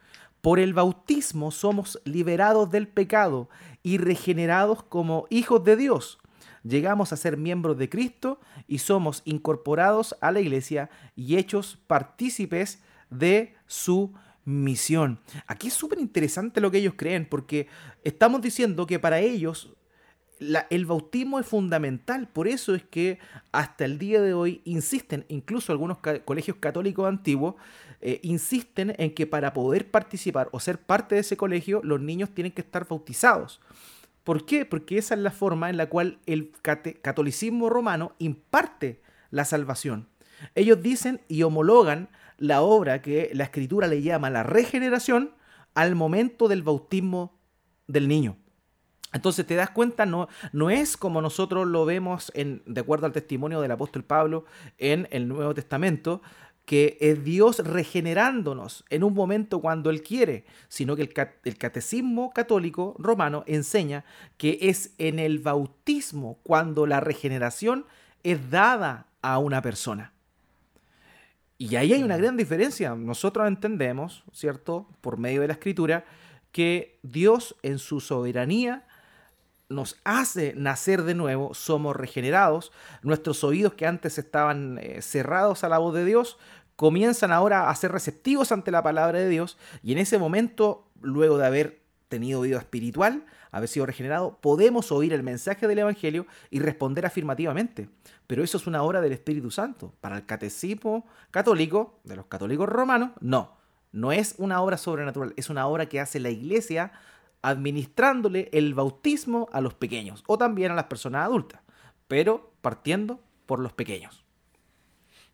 Por 0.41 0.59
el 0.59 0.75
bautismo 0.75 1.51
somos 1.51 2.01
liberados 2.05 2.71
del 2.71 2.89
pecado 2.89 3.49
y 3.83 3.99
regenerados 3.99 4.83
como 4.83 5.27
hijos 5.31 5.63
de 5.65 5.77
Dios 5.77 6.20
llegamos 6.63 7.13
a 7.13 7.17
ser 7.17 7.37
miembros 7.37 7.79
de 7.79 7.89
Cristo 7.89 8.41
y 8.67 8.79
somos 8.79 9.23
incorporados 9.25 10.17
a 10.21 10.31
la 10.33 10.41
iglesia 10.41 10.91
y 11.17 11.37
hechos 11.37 11.79
partícipes 11.87 12.83
de 13.11 13.55
su 13.67 14.13
misión. 14.45 15.21
Aquí 15.47 15.69
es 15.69 15.75
súper 15.75 15.99
interesante 15.99 16.61
lo 16.61 16.71
que 16.71 16.79
ellos 16.79 16.95
creen 16.97 17.27
porque 17.27 17.69
estamos 18.05 18.41
diciendo 18.43 18.87
que 18.87 18.99
para 18.99 19.21
ellos 19.21 19.75
el 20.71 20.87
bautismo 20.87 21.39
es 21.39 21.47
fundamental, 21.47 22.27
por 22.27 22.49
eso 22.49 22.75
es 22.75 22.83
que 22.83 23.19
hasta 23.53 23.85
el 23.85 23.99
día 23.99 24.23
de 24.23 24.33
hoy 24.33 24.63
insisten, 24.65 25.27
incluso 25.29 25.71
algunos 25.71 25.99
colegios 26.25 26.57
católicos 26.59 27.07
antiguos, 27.07 27.57
eh, 28.01 28.21
insisten 28.23 28.95
en 28.97 29.15
que 29.15 29.27
para 29.27 29.53
poder 29.53 29.91
participar 29.91 30.49
o 30.53 30.61
ser 30.61 30.79
parte 30.79 31.17
de 31.17 31.21
ese 31.21 31.37
colegio, 31.37 31.83
los 31.85 32.01
niños 32.01 32.31
tienen 32.31 32.53
que 32.53 32.63
estar 32.63 32.89
bautizados. 32.89 33.61
¿Por 34.25 34.45
qué? 34.45 34.65
Porque 34.65 34.99
esa 34.99 35.15
es 35.15 35.21
la 35.21 35.31
forma 35.31 35.71
en 35.71 35.77
la 35.77 35.89
cual 35.89 36.19
el 36.27 36.53
catolicismo 37.03 37.71
romano 37.71 38.15
imparte 38.19 39.03
la 39.31 39.45
salvación. 39.45 40.09
Ellos 40.55 40.83
dicen 40.83 41.21
y 41.29 41.43
homologan 41.43 42.09
la 42.39 42.63
obra 42.63 43.03
que 43.03 43.31
la 43.35 43.45
escritura 43.45 43.87
le 43.87 44.03
llama 44.03 44.31
la 44.31 44.43
regeneración 44.43 45.35
al 45.75 45.95
momento 45.95 46.49
del 46.49 46.63
bautismo 46.63 47.39
del 47.87 48.09
niño. 48.09 48.37
Entonces 49.13 49.45
te 49.45 49.57
das 49.57 49.71
cuenta, 49.71 50.07
no, 50.07 50.29
no 50.53 50.71
es 50.71 50.97
como 50.97 51.21
nosotros 51.21 51.67
lo 51.67 51.85
vemos 51.85 52.31
en, 52.35 52.63
de 52.65 52.81
acuerdo 52.81 53.07
al 53.07 53.13
testimonio 53.13 53.61
del 53.61 53.73
apóstol 53.73 54.05
Pablo 54.05 54.45
en 54.79 55.09
el 55.11 55.27
Nuevo 55.27 55.53
Testamento, 55.53 56.23
que 56.71 56.97
es 57.01 57.25
Dios 57.25 57.59
regenerándonos 57.59 58.85
en 58.91 59.03
un 59.03 59.13
momento 59.13 59.61
cuando 59.61 59.91
Él 59.91 60.05
quiere, 60.05 60.45
sino 60.69 60.95
que 60.95 61.03
el, 61.03 61.59
catecismo 61.59 62.31
católico 62.33 62.95
romano 62.97 63.43
enseña 63.49 64.05
que 64.37 64.57
es 64.61 64.95
en 64.99 65.19
el 65.19 65.41
bautismo 65.41 66.39
cuando 66.45 66.87
la 66.87 67.01
regeneración 67.01 67.87
es 68.23 68.53
dada 68.53 69.09
a 69.21 69.39
una 69.39 69.63
persona. 69.63 70.13
Y 71.59 71.75
ahí 71.75 71.93
hay 71.93 72.05
una 72.05 72.17
gran 72.17 72.37
diferencia. 72.37 72.95
Nosotros 72.95 73.49
entendemos, 73.49 74.23
¿cierto? 74.33 74.87
Por 75.01 75.19
medio 75.19 75.41
de 75.41 75.49
la 75.49 75.55
escritura, 75.55 76.05
que 76.53 77.01
Dios 77.03 77.57
en 77.65 77.81
su 77.81 77.99
soberanía 77.99 78.87
nos 79.71 79.97
hace 80.05 80.53
nacer 80.57 81.05
de 81.05 81.15
nuevo, 81.15 81.55
somos 81.55 81.97
regenerados, 81.97 82.73
nuestros 83.03 83.45
oídos 83.45 83.75
que 83.75 83.87
antes 83.87 84.19
estaban 84.19 84.79
eh, 84.79 85.01
cerrados 85.01 85.63
a 85.63 85.69
la 85.69 85.79
voz 85.79 85.95
de 85.95 86.05
Dios, 86.05 86.39
comienzan 86.81 87.31
ahora 87.31 87.69
a 87.69 87.75
ser 87.75 87.93
receptivos 87.93 88.53
ante 88.53 88.71
la 88.71 88.83
palabra 88.83 89.19
de 89.19 89.29
Dios 89.29 89.59
y 89.83 89.93
en 89.93 89.99
ese 89.99 90.19
momento, 90.19 90.89
luego 91.03 91.37
de 91.37 91.45
haber 91.45 91.83
tenido 92.09 92.41
vida 92.41 92.57
espiritual, 92.57 93.27
haber 93.51 93.69
sido 93.69 93.85
regenerado, 93.85 94.39
podemos 94.41 94.91
oír 94.91 95.13
el 95.13 95.23
mensaje 95.23 95.69
del 95.69 95.81
Evangelio 95.81 96.27
y 96.49 96.59
responder 96.59 97.05
afirmativamente. 97.05 97.91
Pero 98.27 98.43
eso 98.43 98.57
es 98.57 98.67
una 98.67 98.83
obra 98.83 99.03
del 99.03 99.13
Espíritu 99.13 99.51
Santo. 99.51 99.93
Para 100.01 100.17
el 100.17 100.25
catecismo 100.25 101.05
católico, 101.31 102.01
de 102.05 102.17
los 102.17 102.25
católicos 102.25 102.67
romanos, 102.67 103.11
no. 103.21 103.59
No 103.93 104.11
es 104.11 104.37
una 104.39 104.63
obra 104.63 104.79
sobrenatural, 104.79 105.35
es 105.37 105.51
una 105.51 105.67
obra 105.67 105.85
que 105.85 106.01
hace 106.01 106.19
la 106.19 106.31
iglesia 106.31 106.93
administrándole 107.43 108.49
el 108.55 108.73
bautismo 108.73 109.51
a 109.53 109.61
los 109.61 109.75
pequeños 109.75 110.25
o 110.27 110.39
también 110.39 110.73
a 110.73 110.77
las 110.77 110.85
personas 110.85 111.27
adultas, 111.27 111.61
pero 112.09 112.55
partiendo 112.63 113.21
por 113.45 113.59
los 113.59 113.75
pequeños. 113.75 114.25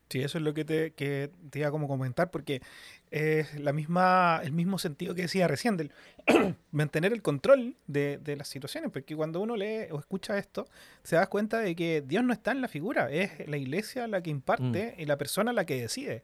Sí, 0.08 0.20
eso 0.22 0.38
es 0.38 0.44
lo 0.44 0.54
que 0.54 0.64
te, 0.64 0.92
que 0.92 1.30
te 1.50 1.58
iba 1.58 1.68
a 1.68 1.70
como 1.72 1.88
comentar, 1.88 2.30
porque 2.30 2.62
es 3.10 3.58
la 3.58 3.72
misma, 3.72 4.40
el 4.44 4.52
mismo 4.52 4.78
sentido 4.78 5.14
que 5.14 5.22
decía 5.22 5.48
recién, 5.48 5.76
del 5.76 5.90
mantener 6.70 7.12
el 7.12 7.22
control 7.22 7.76
de, 7.88 8.18
de, 8.18 8.36
las 8.36 8.46
situaciones, 8.46 8.92
porque 8.92 9.16
cuando 9.16 9.40
uno 9.40 9.56
lee 9.56 9.88
o 9.90 9.98
escucha 9.98 10.38
esto, 10.38 10.68
se 11.02 11.16
da 11.16 11.26
cuenta 11.26 11.58
de 11.58 11.74
que 11.74 12.04
Dios 12.06 12.22
no 12.22 12.32
está 12.32 12.52
en 12.52 12.60
la 12.60 12.68
figura, 12.68 13.10
es 13.10 13.48
la 13.48 13.56
iglesia 13.56 14.06
la 14.06 14.22
que 14.22 14.30
imparte 14.30 14.94
mm. 14.96 15.00
y 15.00 15.06
la 15.06 15.18
persona 15.18 15.52
la 15.52 15.66
que 15.66 15.80
decide. 15.80 16.22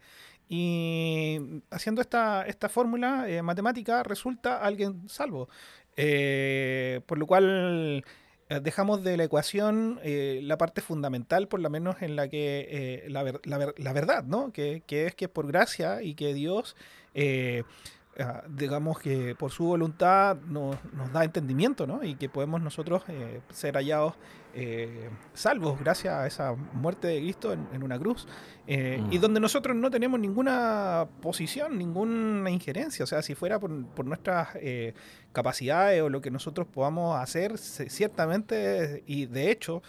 Y 0.48 1.62
haciendo 1.70 2.02
esta, 2.02 2.46
esta 2.46 2.68
fórmula 2.68 3.28
eh, 3.28 3.42
matemática 3.42 4.02
resulta 4.02 4.58
alguien 4.58 5.08
salvo. 5.08 5.48
Eh, 5.96 7.00
por 7.06 7.18
lo 7.18 7.26
cual 7.26 8.04
dejamos 8.61 9.02
de 9.02 9.16
la 9.16 9.25
ecuación 9.25 10.00
eh, 10.02 10.40
la 10.42 10.59
parte 10.59 10.80
fundamental, 10.80 11.49
por 11.49 11.61
lo 11.61 11.71
menos 11.71 12.02
en 12.02 12.16
la 12.16 12.28
que 12.28 12.66
eh, 12.71 13.11
la, 13.11 13.25
la, 13.44 13.92
verdad, 13.92 14.25
¿no? 14.25 14.52
Que, 14.52 14.82
que, 14.87 15.06
es 15.06 15.14
que 15.14 15.28
por 15.28 15.47
gracia 15.47 16.02
y 16.02 16.14
que 16.14 16.35
Dios 16.35 16.76
Ah, 17.14 17.62
digamos 18.49 18.99
que 18.99 19.35
por 19.35 19.50
su 19.50 19.64
voluntad 19.64 20.37
nos, 20.47 20.76
da 21.12 21.25
entendimiento, 21.25 21.87
¿no? 21.87 22.04
Y 22.04 22.14
que 22.16 22.28
podemos 22.28 22.61
nosotros 22.61 23.02
eh, 23.09 23.40
ser 23.50 23.75
hallados 23.75 24.14
eh, 24.54 25.09
salvos 25.33 25.81
gracias 25.81 26.12
a 26.12 26.26
esa 26.26 26.52
muerte 26.75 27.09
de 27.09 27.21
Cristo 27.21 27.54
en, 27.54 27.83
una 27.83 27.99
cruz. 27.99 28.28
Eh, 28.66 29.02
y 29.11 29.16
mm. 29.16 29.21
donde 29.21 29.40
nosotros 29.40 29.75
no 29.75 29.90
tenemos 29.90 30.21
ninguna 30.21 31.09
posición, 31.23 31.78
ninguna 31.78 32.50
injerencia. 32.50 33.02
O 33.02 33.07
sea, 33.07 33.23
si 33.23 33.35
fuera 33.35 33.59
por, 33.59 34.04
nuestras 34.04 34.49
capacidades 35.33 36.02
o 36.02 36.11
lo 36.11 36.21
que 36.21 36.31
nosotros 36.31 36.66
podamos 36.66 37.19
hacer, 37.19 37.57
ciertamente, 37.57 39.02
y 39.07 39.25
de 39.25 39.50
hecho, 39.50 39.83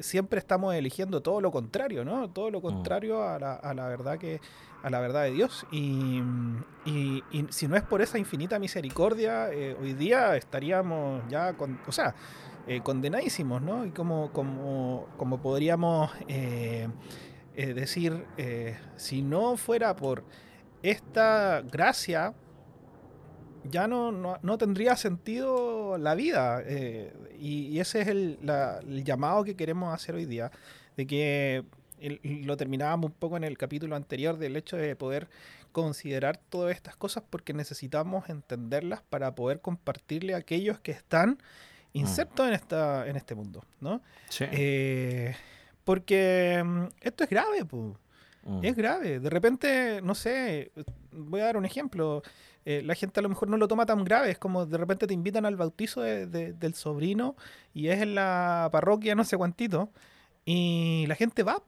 siempre 0.00 0.38
estamos 0.38 0.72
eligiendo 0.76 1.20
todo 1.20 1.40
lo 1.40 1.50
contrario, 1.50 2.04
¿no? 2.04 2.30
Todo 2.30 2.52
lo 2.52 2.60
mm. 2.60 2.62
contrario 2.62 3.24
a 3.24 3.40
la, 3.40 3.54
a 3.54 3.74
la 3.74 3.88
verdad 3.88 4.18
que 4.18 4.40
a 4.86 4.90
la 4.90 5.00
verdad 5.00 5.24
de 5.24 5.32
Dios. 5.32 5.66
Y, 5.72 6.22
y, 6.84 7.24
si 7.50 7.66
no 7.66 7.76
es 7.76 7.82
por 7.82 8.02
esa 8.02 8.18
infinita 8.18 8.60
misericordia, 8.60 9.52
eh, 9.52 9.76
hoy 9.80 9.94
día 9.94 10.36
estaríamos 10.36 11.24
ya, 11.28 11.54
con, 11.54 11.80
o 11.88 11.92
sea, 11.92 12.14
eh, 12.68 12.80
condenadísimos, 12.82 13.60
¿no? 13.60 13.84
Y 13.84 13.90
como, 13.90 14.30
como, 14.32 15.08
como 15.16 15.42
podríamos 15.42 16.12
eh, 16.28 16.88
decir, 17.56 18.26
si 18.94 19.22
no 19.22 19.56
fuera 19.56 19.96
por 19.96 20.22
esta 20.84 21.62
gracia, 21.62 22.34
ya 23.64 23.88
no, 23.88 24.12
no, 24.12 24.58
tendría 24.58 24.94
sentido 24.94 25.98
la 25.98 26.14
vida. 26.14 26.62
y, 27.36 27.80
ese 27.80 28.02
es 28.02 28.08
el, 28.08 28.38
el 28.88 29.02
llamado 29.02 29.42
que 29.42 29.56
queremos 29.56 29.92
hacer 29.92 30.14
hoy 30.14 30.26
día 30.26 30.52
de 30.96 31.06
que 31.08 31.64
lo 32.00 32.56
terminábamos 32.56 33.10
un 33.10 33.16
poco 33.16 33.36
en 33.36 33.44
el 33.44 33.56
capítulo 33.56 33.96
anterior 33.96 34.38
del 34.38 34.56
hecho 34.56 34.76
de 34.76 34.94
poder 34.96 35.28
considerar 35.72 36.38
todas 36.38 36.74
estas 36.74 36.96
cosas 36.96 37.22
porque 37.28 37.52
necesitamos 37.52 38.28
entenderlas 38.28 39.02
para 39.02 39.34
poder 39.34 39.60
compartirle 39.60 40.34
a 40.34 40.38
aquellos 40.38 40.80
que 40.80 40.92
están 40.92 41.30
mm. 41.30 41.98
insertos 41.98 42.48
en, 42.48 42.54
esta, 42.54 43.06
en 43.06 43.16
este 43.16 43.34
mundo, 43.34 43.64
¿no? 43.80 44.00
Eh, 44.40 45.34
porque 45.84 46.62
mm, 46.64 46.84
esto 47.00 47.24
es 47.24 47.30
grave, 47.30 47.64
pues. 47.64 47.94
Es 48.62 48.76
grave. 48.76 49.18
De 49.18 49.28
repente, 49.28 50.00
no 50.02 50.14
sé, 50.14 50.70
voy 51.10 51.40
a 51.40 51.46
dar 51.46 51.56
un 51.56 51.64
ejemplo. 51.64 52.22
Eh, 52.64 52.80
la 52.84 52.94
gente 52.94 53.20
a 53.20 53.22
lo 53.22 53.28
mejor 53.28 53.48
no 53.48 53.56
lo 53.56 53.68
toma 53.68 53.86
tan 53.86 54.04
grave. 54.04 54.30
Es 54.30 54.38
como 54.38 54.66
de 54.66 54.78
repente 54.78 55.06
te 55.06 55.14
invitan 55.14 55.44
al 55.46 55.56
bautizo 55.56 56.00
del 56.00 56.74
sobrino 56.74 57.36
y 57.74 57.88
es 57.88 58.00
en 58.00 58.14
la 58.14 58.68
parroquia 58.70 59.14
no 59.14 59.24
sé 59.24 59.36
cuántito. 59.36 59.90
Y 60.46 61.04
la 61.08 61.16
gente 61.16 61.42
va 61.42 61.62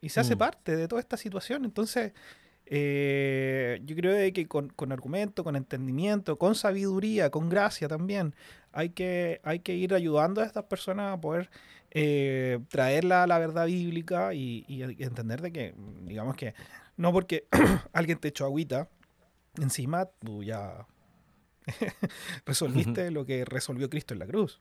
y 0.00 0.08
se 0.08 0.18
hace 0.18 0.34
mm. 0.34 0.38
parte 0.38 0.76
de 0.76 0.88
toda 0.88 1.00
esta 1.00 1.16
situación. 1.16 1.64
Entonces, 1.64 2.12
eh, 2.66 3.80
yo 3.84 3.94
creo 3.94 4.32
que 4.32 4.48
con, 4.48 4.70
con, 4.70 4.92
argumento, 4.92 5.44
con 5.44 5.54
entendimiento, 5.54 6.38
con 6.38 6.54
sabiduría, 6.56 7.30
con 7.30 7.48
gracia 7.48 7.86
también, 7.86 8.34
hay 8.72 8.90
que, 8.90 9.40
hay 9.44 9.60
que 9.60 9.74
ir 9.74 9.94
ayudando 9.94 10.40
a 10.40 10.44
estas 10.44 10.64
personas 10.64 11.14
a 11.14 11.20
poder 11.20 11.50
eh, 11.90 12.58
traerla 12.68 13.22
a 13.22 13.26
la 13.26 13.38
verdad 13.38 13.66
bíblica 13.66 14.34
y, 14.34 14.64
entender 14.98 15.40
de 15.40 15.52
que, 15.52 15.74
digamos 16.02 16.36
que, 16.36 16.54
no 16.96 17.12
porque 17.12 17.46
alguien 17.92 18.18
te 18.18 18.28
echó 18.28 18.44
agüita 18.44 18.88
encima, 19.56 20.06
tú 20.06 20.42
ya 20.42 20.86
resolviste 22.46 23.10
lo 23.10 23.24
que 23.24 23.44
resolvió 23.44 23.88
Cristo 23.88 24.14
en 24.14 24.20
la 24.20 24.26
cruz. 24.26 24.60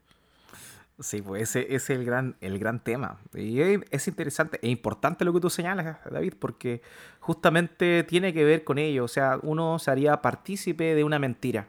Sí, 0.99 1.21
pues 1.21 1.43
ese, 1.43 1.75
es 1.75 1.89
el 1.91 2.03
gran, 2.03 2.35
el 2.41 2.57
gran 2.57 2.83
tema. 2.83 3.19
Y 3.35 3.59
es 3.61 4.07
interesante 4.07 4.59
e 4.63 4.69
importante 4.69 5.25
lo 5.25 5.33
que 5.33 5.39
tú 5.39 5.49
señalas, 5.49 5.97
David, 6.09 6.33
porque 6.39 6.81
justamente 7.19 8.03
tiene 8.03 8.33
que 8.33 8.43
ver 8.43 8.63
con 8.63 8.79
ello. 8.79 9.03
O 9.03 9.07
sea, 9.07 9.39
uno 9.43 9.77
se 9.77 9.91
haría 9.91 10.21
partícipe 10.21 10.95
de 10.95 11.03
una 11.03 11.19
mentira. 11.19 11.67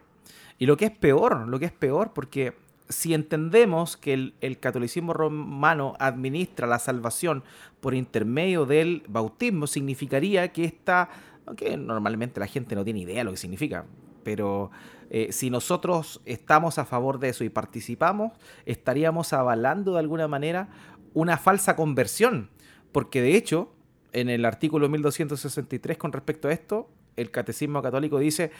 Y 0.57 0.65
lo 0.65 0.77
que 0.77 0.85
es 0.85 0.91
peor, 0.91 1.47
lo 1.47 1.59
que 1.59 1.65
es 1.65 1.71
peor, 1.71 2.11
porque 2.13 2.55
si 2.89 3.13
entendemos 3.13 3.97
que 3.97 4.33
el, 4.41 4.59
catolicismo 4.59 5.13
romano 5.13 5.95
administra 5.99 6.65
la 6.65 6.79
salvación 6.79 7.43
por 7.81 7.93
intermedio 7.93 8.65
del 8.65 9.03
bautismo, 9.07 9.67
significaría 9.67 10.51
que 10.51 10.65
esta, 10.65 11.09
aunque 11.45 11.77
normalmente 11.77 12.39
la 12.39 12.47
gente 12.47 12.75
no 12.75 12.83
tiene 12.83 13.01
idea 13.01 13.19
de 13.19 13.23
lo 13.25 13.31
que 13.31 13.37
significa, 13.37 13.85
pero 14.29 14.69
eh, 15.09 15.29
si 15.31 15.49
nosotros 15.49 16.21
estamos 16.23 16.77
a 16.77 16.85
favor 16.85 17.17
de 17.17 17.29
eso 17.29 17.43
y 17.43 17.49
participamos, 17.49 18.31
estaríamos 18.67 19.33
avalando 19.33 19.93
de 19.93 19.99
alguna 20.01 20.27
manera 20.27 20.69
una 21.15 21.35
falsa 21.39 21.75
conversión, 21.75 22.51
porque 22.91 23.23
de 23.23 23.35
hecho, 23.35 23.71
en 24.11 24.29
el 24.29 24.45
artículo 24.45 24.87
1263 24.87 25.97
con 25.97 26.11
respecto 26.11 26.47
a 26.47 26.51
esto, 26.51 26.91
el 27.15 27.31
catecismo 27.31 27.81
católico 27.81 28.19
dice, 28.19 28.51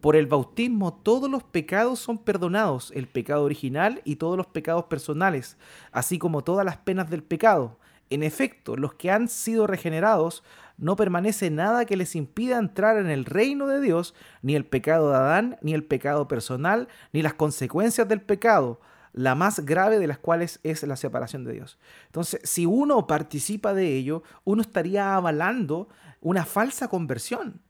por 0.00 0.16
el 0.16 0.26
bautismo 0.26 0.94
todos 0.94 1.30
los 1.30 1.42
pecados 1.42 1.98
son 1.98 2.16
perdonados, 2.16 2.90
el 2.94 3.06
pecado 3.06 3.44
original 3.44 4.00
y 4.06 4.16
todos 4.16 4.38
los 4.38 4.46
pecados 4.46 4.84
personales, 4.84 5.58
así 5.92 6.18
como 6.18 6.42
todas 6.42 6.64
las 6.64 6.78
penas 6.78 7.10
del 7.10 7.22
pecado. 7.22 7.76
En 8.08 8.22
efecto, 8.22 8.76
los 8.76 8.94
que 8.94 9.10
han 9.10 9.28
sido 9.28 9.66
regenerados 9.66 10.42
no 10.78 10.96
permanece 10.96 11.50
nada 11.50 11.84
que 11.84 11.96
les 11.96 12.16
impida 12.16 12.58
entrar 12.58 12.96
en 12.96 13.10
el 13.10 13.24
reino 13.24 13.66
de 13.66 13.80
Dios, 13.80 14.14
ni 14.42 14.54
el 14.54 14.64
pecado 14.64 15.10
de 15.10 15.16
Adán, 15.16 15.58
ni 15.60 15.74
el 15.74 15.84
pecado 15.84 16.28
personal, 16.28 16.88
ni 17.12 17.20
las 17.20 17.34
consecuencias 17.34 18.08
del 18.08 18.22
pecado, 18.22 18.80
la 19.12 19.34
más 19.34 19.60
grave 19.66 19.98
de 19.98 20.06
las 20.06 20.18
cuales 20.18 20.60
es 20.62 20.82
la 20.84 20.96
separación 20.96 21.44
de 21.44 21.54
Dios. 21.54 21.78
Entonces, 22.06 22.40
si 22.44 22.64
uno 22.66 23.06
participa 23.06 23.74
de 23.74 23.96
ello, 23.96 24.22
uno 24.44 24.62
estaría 24.62 25.16
avalando 25.16 25.88
una 26.20 26.44
falsa 26.44 26.88
conversión. 26.88 27.60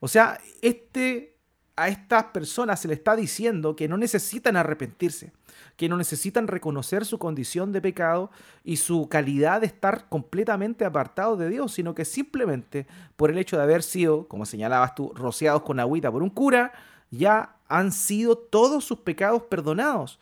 O 0.00 0.08
sea, 0.08 0.38
este 0.62 1.36
a 1.80 1.88
estas 1.88 2.24
personas 2.24 2.78
se 2.78 2.88
le 2.88 2.94
está 2.94 3.16
diciendo 3.16 3.74
que 3.74 3.88
no 3.88 3.96
necesitan 3.96 4.54
arrepentirse, 4.54 5.32
que 5.78 5.88
no 5.88 5.96
necesitan 5.96 6.46
reconocer 6.46 7.06
su 7.06 7.18
condición 7.18 7.72
de 7.72 7.80
pecado 7.80 8.30
y 8.64 8.76
su 8.76 9.08
calidad 9.08 9.62
de 9.62 9.68
estar 9.68 10.06
completamente 10.10 10.84
apartados 10.84 11.38
de 11.38 11.48
Dios, 11.48 11.72
sino 11.72 11.94
que 11.94 12.04
simplemente 12.04 12.86
por 13.16 13.30
el 13.30 13.38
hecho 13.38 13.56
de 13.56 13.62
haber 13.62 13.82
sido, 13.82 14.28
como 14.28 14.44
señalabas 14.44 14.94
tú, 14.94 15.10
rociados 15.14 15.62
con 15.62 15.80
agüita 15.80 16.12
por 16.12 16.22
un 16.22 16.28
cura, 16.28 16.70
ya 17.10 17.56
han 17.66 17.92
sido 17.92 18.36
todos 18.36 18.84
sus 18.84 18.98
pecados 18.98 19.44
perdonados. 19.44 20.20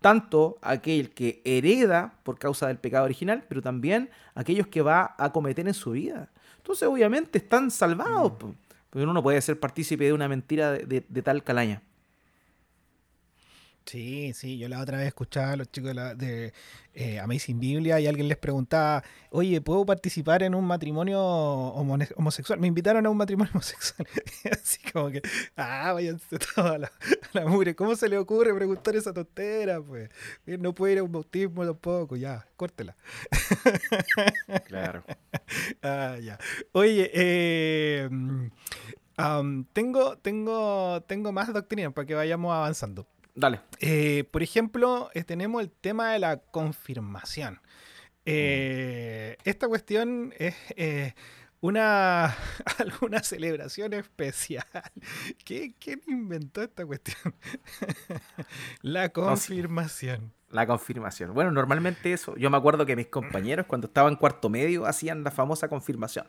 Tanto 0.00 0.58
aquel 0.62 1.10
que 1.10 1.42
hereda 1.44 2.14
por 2.22 2.38
causa 2.38 2.68
del 2.68 2.78
pecado 2.78 3.06
original, 3.06 3.44
pero 3.48 3.60
también 3.60 4.08
aquellos 4.36 4.68
que 4.68 4.82
va 4.82 5.16
a 5.18 5.32
cometer 5.32 5.66
en 5.66 5.74
su 5.74 5.90
vida. 5.90 6.28
Entonces, 6.58 6.88
obviamente, 6.88 7.38
están 7.38 7.72
salvados. 7.72 8.34
Mm. 8.40 8.50
Porque 8.92 9.04
uno 9.04 9.14
no 9.14 9.22
puede 9.22 9.40
ser 9.40 9.58
partícipe 9.58 10.04
de 10.04 10.12
una 10.12 10.28
mentira 10.28 10.72
de, 10.72 11.00
tal 11.00 11.42
calaña. 11.42 11.80
Sí, 13.84 14.32
sí, 14.34 14.58
yo 14.58 14.68
la 14.68 14.80
otra 14.80 14.98
vez 14.98 15.08
escuchaba 15.08 15.52
a 15.52 15.56
los 15.56 15.70
chicos 15.70 15.88
de, 15.88 15.94
la, 15.94 16.14
de 16.14 16.52
eh, 16.94 17.18
Amazing 17.18 17.58
Biblia 17.58 17.98
y 18.00 18.06
alguien 18.06 18.28
les 18.28 18.36
preguntaba, 18.38 19.02
oye, 19.30 19.60
¿puedo 19.60 19.84
participar 19.84 20.42
en 20.42 20.54
un 20.54 20.64
matrimonio 20.64 21.20
homosexual? 21.20 22.60
Me 22.60 22.68
invitaron 22.68 23.04
a 23.04 23.10
un 23.10 23.16
matrimonio 23.16 23.50
homosexual. 23.54 24.06
Así 24.52 24.78
como 24.92 25.10
que, 25.10 25.20
ah, 25.56 25.92
váyanse 25.92 26.38
toda 26.38 26.78
la, 26.78 26.92
la 27.32 27.46
mugre. 27.46 27.74
¿Cómo 27.74 27.96
se 27.96 28.08
le 28.08 28.18
ocurre 28.18 28.54
preguntar 28.54 28.94
esa 28.94 29.12
tontera? 29.12 29.80
Pues 29.82 30.10
no 30.46 30.74
puede 30.74 30.94
ir 30.94 30.98
a 31.00 31.02
un 31.02 31.12
bautismo 31.12 31.64
tampoco, 31.64 32.16
ya, 32.16 32.46
córtela. 32.56 32.96
Claro. 34.66 35.04
ah, 35.82 36.16
ya. 36.22 36.38
Oye, 36.72 37.10
eh, 37.12 38.08
tengo, 39.72 40.16
tengo, 40.18 41.02
tengo 41.02 41.32
más 41.32 41.52
doctrina 41.52 41.90
para 41.90 42.06
que 42.06 42.14
vayamos 42.14 42.52
avanzando. 42.54 43.06
Dale. 43.34 43.60
Eh, 43.80 44.24
por 44.30 44.42
ejemplo, 44.42 45.10
eh, 45.14 45.24
tenemos 45.24 45.62
el 45.62 45.70
tema 45.70 46.12
de 46.12 46.18
la 46.18 46.38
confirmación. 46.38 47.60
Eh, 48.24 49.36
esta 49.44 49.68
cuestión 49.68 50.32
es 50.38 50.54
una 51.62 52.36
alguna 52.78 53.22
celebración 53.22 53.94
especial. 53.94 54.66
¿Qué, 55.44 55.74
¿Quién 55.78 56.02
inventó 56.06 56.62
esta 56.62 56.84
cuestión? 56.84 57.34
la 58.82 59.08
confirmación. 59.08 60.32
La 60.50 60.66
confirmación. 60.66 61.32
Bueno, 61.32 61.50
normalmente 61.50 62.12
eso. 62.12 62.36
Yo 62.36 62.50
me 62.50 62.58
acuerdo 62.58 62.84
que 62.84 62.94
mis 62.96 63.06
compañeros 63.06 63.64
cuando 63.66 63.86
estaban 63.86 64.12
en 64.12 64.18
cuarto 64.18 64.50
medio 64.50 64.84
hacían 64.84 65.24
la 65.24 65.30
famosa 65.30 65.68
confirmación. 65.68 66.26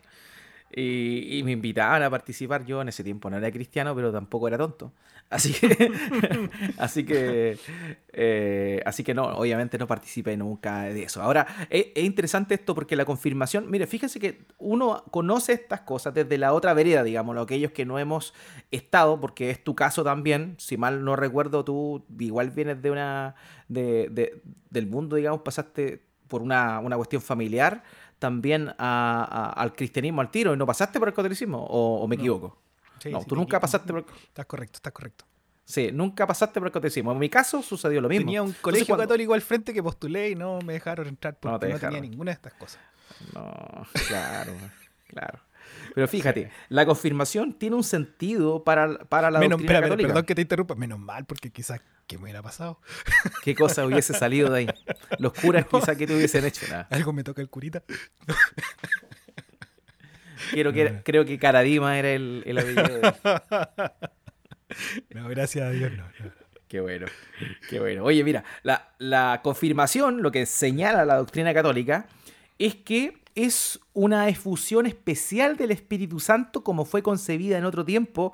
Y, 0.76 1.42
me 1.44 1.52
invitaban 1.52 2.02
a 2.02 2.10
participar. 2.10 2.66
Yo 2.66 2.82
en 2.82 2.90
ese 2.90 3.04
tiempo 3.04 3.30
no 3.30 3.38
era 3.38 3.52
cristiano, 3.52 3.96
pero 3.96 4.12
tampoco 4.12 4.48
era 4.48 4.58
tonto. 4.58 4.92
Así 5.30 5.52
que, 5.52 5.92
así 6.78 7.06
que, 7.06 7.58
eh, 8.12 8.84
así 8.86 9.04
que 9.04 9.16
no, 9.16 9.24
obviamente 9.24 9.80
no 9.80 9.88
participé 9.88 10.38
nunca 10.38 10.84
de 10.84 11.04
eso. 11.04 11.24
Ahora, 11.24 11.48
es, 11.72 11.88
interesante 11.96 12.54
esto 12.54 12.76
porque 12.76 12.96
la 12.96 13.06
confirmación, 13.06 13.72
mire, 13.72 13.88
fíjense 13.88 14.20
que 14.20 14.46
uno 14.60 15.04
conoce 15.10 15.54
estas 15.54 15.82
cosas 15.82 16.14
desde 16.14 16.38
la 16.38 16.54
otra 16.54 16.76
vereda, 16.76 17.02
digamos, 17.02 17.36
aquellos 17.38 17.72
que 17.72 17.84
no 17.84 17.98
hemos 17.98 18.36
estado, 18.70 19.20
porque 19.20 19.50
es 19.50 19.64
tu 19.64 19.74
caso 19.74 20.04
también. 20.04 20.56
Si 20.60 20.78
mal 20.78 21.04
no 21.04 21.16
recuerdo, 21.16 21.66
tú 21.66 22.06
igual 22.20 22.52
vienes 22.52 22.80
de 22.84 22.92
una, 22.92 23.34
de, 23.70 24.40
del 24.70 24.88
mundo, 24.88 25.16
digamos, 25.16 25.42
pasaste 25.42 26.04
por 26.28 26.44
una, 26.44 26.80
una 26.80 26.96
cuestión 26.96 27.24
familiar 27.24 27.82
también 28.24 28.74
al 28.78 29.74
cristianismo 29.76 30.22
al 30.22 30.32
tiro 30.32 30.54
y 30.54 30.58
no 30.58 30.66
pasaste 30.66 30.98
por 30.98 31.10
el 31.10 31.14
catolicismo 31.14 31.62
o, 31.62 32.08
me 32.08 32.16
equivoco. 32.16 32.58
no, 33.12 33.22
tú 33.26 33.36
nunca 33.36 33.60
pasaste 33.60 33.92
por 33.92 34.06
Estás 34.30 34.46
correcto, 34.46 34.78
estás 34.78 34.94
correcto. 34.94 35.26
Sí, 35.66 35.90
nunca 35.92 36.26
pasaste 36.26 36.58
por 36.62 36.68
el 36.68 36.72
catolicismo. 36.72 37.12
En 37.12 37.20
mi 37.20 37.30
caso 37.30 37.62
sucedió 37.62 38.00
lo 38.00 38.08
mismo. 38.08 38.26
Tenía 38.26 38.42
un 38.42 38.54
colegio 38.54 38.96
católico 38.96 39.34
al 39.34 39.42
frente 39.42 39.74
que 39.74 39.84
postulé 39.84 40.30
y 40.30 40.36
no 40.36 40.60
me 40.62 40.72
dejaron 40.72 41.10
entrar 41.10 41.38
porque 41.38 41.68
no, 41.68 41.80
tenía 41.80 42.00
ninguna 42.00 42.32
de 42.32 42.36
estas 42.36 42.54
cosas. 42.54 42.80
No, 43.34 43.86
claro, 44.08 44.54
claro. 45.08 45.40
Pero 45.94 46.08
fíjate, 46.08 46.52
la 46.70 46.86
confirmación 46.86 47.54
tiene 47.54 47.76
un 47.76 47.84
sentido 47.84 48.64
para, 48.64 49.00
para 49.06 49.30
la 49.32 49.40
Menos, 49.40 49.60
doctrina 49.60 49.82
católica. 49.82 50.08
Perdón 50.08 50.26
que 50.26 50.36
te 50.36 50.42
interrumpa, 50.42 50.76
menos 50.76 51.00
mal, 51.00 51.26
porque 51.26 51.52
quizás 51.52 51.82
¿qué 52.08 52.18
me 52.18 52.24
hubiera 52.24 52.42
pasado? 52.42 52.80
¿Qué 53.44 53.56
cosa 53.56 53.86
hubiese 53.86 54.14
salido 54.14 54.52
de 54.52 54.60
ahí? 54.60 54.68
Los 55.20 55.34
curas 55.34 55.66
quizás 55.72 55.98
que 55.98 56.08
te 56.08 56.16
hubiesen 56.16 56.46
hecho 56.46 56.66
nada. 56.70 56.88
Algo 56.90 57.14
me 57.14 57.24
toca 57.24 57.42
el 57.42 57.50
curita. 57.50 57.84
Quiero 60.52 60.74
que, 60.74 61.02
creo 61.06 61.26
que 61.26 61.40
Caradima 61.40 61.98
era 61.98 62.12
el, 62.12 62.44
el 62.46 62.58
apellido 62.58 63.16
No, 65.12 65.28
gracias 65.30 65.66
a 65.66 65.70
Dios 65.70 65.92
no. 65.92 66.04
Qué 66.68 66.82
bueno, 66.82 67.06
qué 67.70 67.80
bueno. 67.80 68.04
Oye, 68.04 68.24
mira, 68.24 68.44
la, 68.64 68.96
la 68.98 69.42
confirmación, 69.44 70.24
lo 70.24 70.32
que 70.32 70.48
señala 70.48 71.06
la 71.06 71.18
doctrina 71.18 71.54
católica, 71.54 72.08
es 72.58 72.74
que 72.74 73.23
es 73.36 73.80
una 73.94 74.30
efusión 74.30 74.86
especial 74.86 75.58
del 75.58 75.72
Espíritu 75.72 76.20
Santo 76.20 76.64
como 76.64 76.86
fue 76.86 77.02
concebida 77.02 77.58
en 77.58 77.66
otro 77.66 77.86
tiempo 77.86 78.34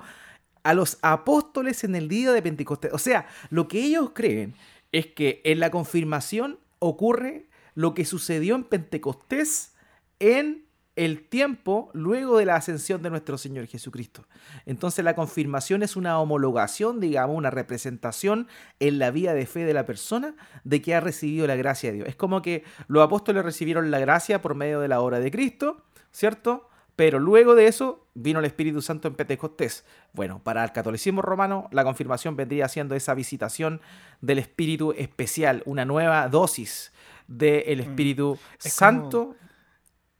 a 0.62 0.74
los 0.74 0.98
apóstoles 1.02 1.84
en 1.84 1.94
el 1.94 2.08
día 2.08 2.32
de 2.32 2.42
Pentecostés. 2.42 2.92
O 2.92 2.98
sea, 2.98 3.26
lo 3.48 3.68
que 3.68 3.82
ellos 3.82 4.10
creen 4.14 4.54
es 4.92 5.06
que 5.06 5.40
en 5.44 5.60
la 5.60 5.70
confirmación 5.70 6.58
ocurre 6.78 7.46
lo 7.74 7.94
que 7.94 8.04
sucedió 8.04 8.56
en 8.56 8.64
Pentecostés 8.64 9.74
en 10.18 10.66
el 10.96 11.28
tiempo 11.28 11.90
luego 11.94 12.38
de 12.38 12.46
la 12.46 12.56
ascensión 12.56 13.02
de 13.02 13.10
nuestro 13.10 13.38
Señor 13.38 13.66
Jesucristo. 13.66 14.26
Entonces 14.66 15.04
la 15.04 15.14
confirmación 15.14 15.82
es 15.82 15.96
una 15.96 16.18
homologación, 16.18 17.00
digamos, 17.00 17.36
una 17.36 17.50
representación 17.50 18.48
en 18.80 18.98
la 18.98 19.10
vida 19.10 19.34
de 19.34 19.46
fe 19.46 19.64
de 19.64 19.74
la 19.74 19.86
persona 19.86 20.34
de 20.64 20.82
que 20.82 20.94
ha 20.94 21.00
recibido 21.00 21.46
la 21.46 21.56
gracia 21.56 21.90
de 21.90 21.96
Dios. 21.96 22.08
Es 22.08 22.16
como 22.16 22.42
que 22.42 22.64
los 22.88 23.02
apóstoles 23.02 23.44
recibieron 23.44 23.90
la 23.90 24.00
gracia 24.00 24.42
por 24.42 24.54
medio 24.54 24.80
de 24.80 24.88
la 24.88 25.00
obra 25.00 25.20
de 25.20 25.30
Cristo, 25.30 25.84
¿cierto? 26.10 26.68
Pero 26.96 27.18
luego 27.18 27.54
de 27.54 27.66
eso 27.66 28.06
vino 28.12 28.40
el 28.40 28.44
Espíritu 28.44 28.82
Santo 28.82 29.08
en 29.08 29.14
Pentecostés. 29.14 29.86
Bueno, 30.12 30.42
para 30.42 30.62
el 30.64 30.72
catolicismo 30.72 31.22
romano 31.22 31.68
la 31.72 31.84
confirmación 31.84 32.36
vendría 32.36 32.68
siendo 32.68 32.94
esa 32.94 33.14
visitación 33.14 33.80
del 34.20 34.38
Espíritu 34.38 34.92
especial, 34.92 35.62
una 35.64 35.86
nueva 35.86 36.28
dosis 36.28 36.92
del 37.26 37.78
mm. 37.78 37.80
Espíritu 37.80 38.38
Santo 38.58 39.36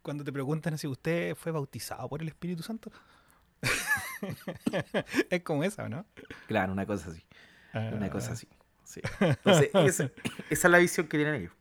cuando 0.02 0.24
te 0.24 0.32
preguntan 0.32 0.78
si 0.78 0.86
usted 0.86 1.34
fue 1.34 1.52
bautizado 1.52 2.08
por 2.08 2.22
el 2.22 2.28
Espíritu 2.28 2.62
Santo. 2.62 2.90
es 5.30 5.42
como 5.42 5.64
esa, 5.64 5.88
¿no? 5.88 6.06
Claro, 6.46 6.72
una 6.72 6.86
cosa 6.86 7.10
así. 7.10 7.22
Una 7.74 8.06
ah. 8.06 8.10
cosa 8.10 8.32
así. 8.32 8.48
Entonces, 9.20 9.70
esa, 9.74 10.10
es 10.50 10.64
la 10.64 10.78
visión 10.78 11.06
que 11.06 11.16
tienen 11.16 11.34
ellos. 11.36 11.52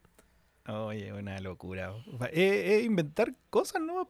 Oye, 0.67 1.13
una 1.13 1.39
locura. 1.39 1.93
Es, 2.32 2.84
inventar 2.84 3.34
cosas, 3.49 3.82
¿no? 3.82 4.10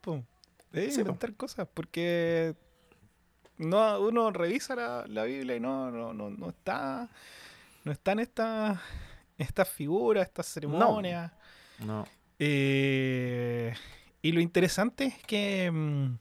Es 0.73 0.97
inventar 0.97 1.33
cosas, 1.35 1.67
porque 1.73 2.55
no, 3.57 3.99
uno 4.01 4.31
revisa 4.31 5.05
la, 5.07 5.23
Biblia 5.23 5.55
y 5.55 5.59
no, 5.59 5.91
no, 5.91 6.13
no, 6.13 6.29
no 6.29 6.49
está 6.49 7.09
no 7.83 7.91
están 7.91 8.19
estas 8.19 8.79
estas 9.37 9.69
figuras, 9.69 10.27
estas 10.27 10.47
ceremonias. 10.47 11.31
No. 11.79 11.85
no. 11.85 12.05
Eh, 12.37 13.73
y 14.21 14.31
lo 14.31 14.41
interesante 14.41 15.05
es 15.05 15.23
que, 15.23 15.71
mm, 15.71 16.17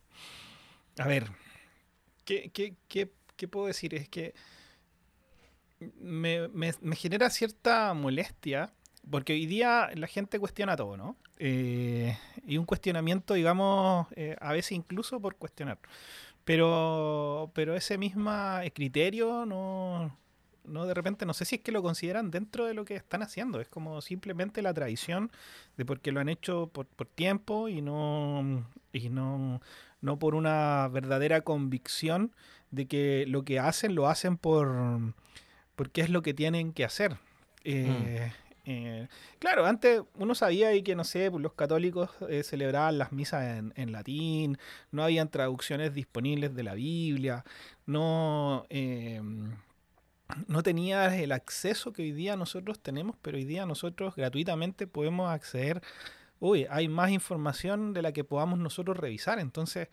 a 0.98 1.06
ver, 1.06 1.30
¿qué, 2.24 2.50
qué, 2.88 3.48
puedo 3.48 3.66
decir? 3.66 3.94
Es 3.94 4.08
que 4.08 4.34
me, 6.00 6.48
genera 6.94 7.30
cierta 7.30 7.94
molestia, 7.94 8.72
porque 9.10 9.32
hoy 9.32 9.46
día 9.46 9.90
la 9.94 10.06
gente 10.06 10.38
cuestiona 10.38 10.76
todo, 10.76 10.96
¿no? 10.96 11.16
Eh, 11.38 12.16
y 12.46 12.56
un 12.58 12.66
cuestionamiento, 12.66 13.34
digamos, 13.34 14.06
eh, 14.16 14.36
a 14.40 14.52
veces 14.52 14.72
incluso 14.72 15.20
por 15.20 15.36
cuestionar. 15.36 15.78
Pero, 16.44 17.50
pero 17.54 17.74
ese 17.76 17.98
mismo 17.98 18.32
criterio 18.74 19.44
no, 19.46 20.16
no 20.68 20.86
de 20.86 20.94
repente, 20.94 21.26
no 21.26 21.34
sé 21.34 21.44
si 21.44 21.56
es 21.56 21.62
que 21.62 21.72
lo 21.72 21.82
consideran 21.82 22.30
dentro 22.30 22.66
de 22.66 22.74
lo 22.74 22.84
que 22.84 22.96
están 22.96 23.22
haciendo, 23.22 23.60
es 23.60 23.68
como 23.68 24.00
simplemente 24.00 24.62
la 24.62 24.74
tradición 24.74 25.30
de 25.76 25.84
porque 25.84 26.12
lo 26.12 26.20
han 26.20 26.28
hecho 26.28 26.68
por, 26.68 26.86
por 26.86 27.06
tiempo 27.06 27.68
y 27.68 27.82
no 27.82 28.64
y 28.92 29.08
no 29.08 29.60
no 30.00 30.18
por 30.18 30.34
una 30.34 30.88
verdadera 30.88 31.40
convicción 31.40 32.32
de 32.70 32.86
que 32.86 33.24
lo 33.26 33.44
que 33.44 33.58
hacen 33.58 33.94
lo 33.94 34.08
hacen 34.08 34.36
por 34.36 35.14
porque 35.78 36.00
es 36.00 36.10
lo 36.10 36.22
que 36.22 36.34
tienen 36.34 36.72
que 36.72 36.84
hacer. 36.84 37.16
Eh, 37.62 38.32
eh, 38.66 39.08
claro, 39.38 39.64
antes 39.64 40.02
uno 40.16 40.34
sabía 40.34 40.74
y 40.74 40.82
que, 40.82 40.96
no 40.96 41.04
sé, 41.04 41.30
pues, 41.30 41.40
los 41.42 41.52
católicos 41.52 42.10
eh, 42.28 42.42
celebraban 42.42 42.98
las 42.98 43.12
misas 43.12 43.58
en, 43.58 43.72
en, 43.76 43.92
latín, 43.92 44.58
no 44.90 45.04
habían 45.04 45.30
traducciones 45.30 45.94
disponibles 45.94 46.54
de 46.54 46.62
la 46.64 46.74
Biblia, 46.74 47.44
no, 47.86 48.66
no 50.46 50.62
tenías 50.62 51.14
el 51.14 51.32
acceso 51.32 51.92
que 51.92 52.02
hoy 52.02 52.12
día 52.12 52.36
nosotros 52.36 52.80
tenemos, 52.80 53.16
pero 53.22 53.36
hoy 53.36 53.44
día 53.44 53.66
nosotros 53.66 54.14
gratuitamente 54.14 54.86
podemos 54.86 55.30
acceder. 55.30 55.82
Uy, 56.40 56.66
hay 56.70 56.88
más 56.88 57.10
información 57.10 57.94
de 57.94 58.02
la 58.02 58.12
que 58.12 58.24
podamos 58.24 58.58
nosotros 58.58 58.96
revisar. 58.96 59.38
Entonces, 59.38 59.88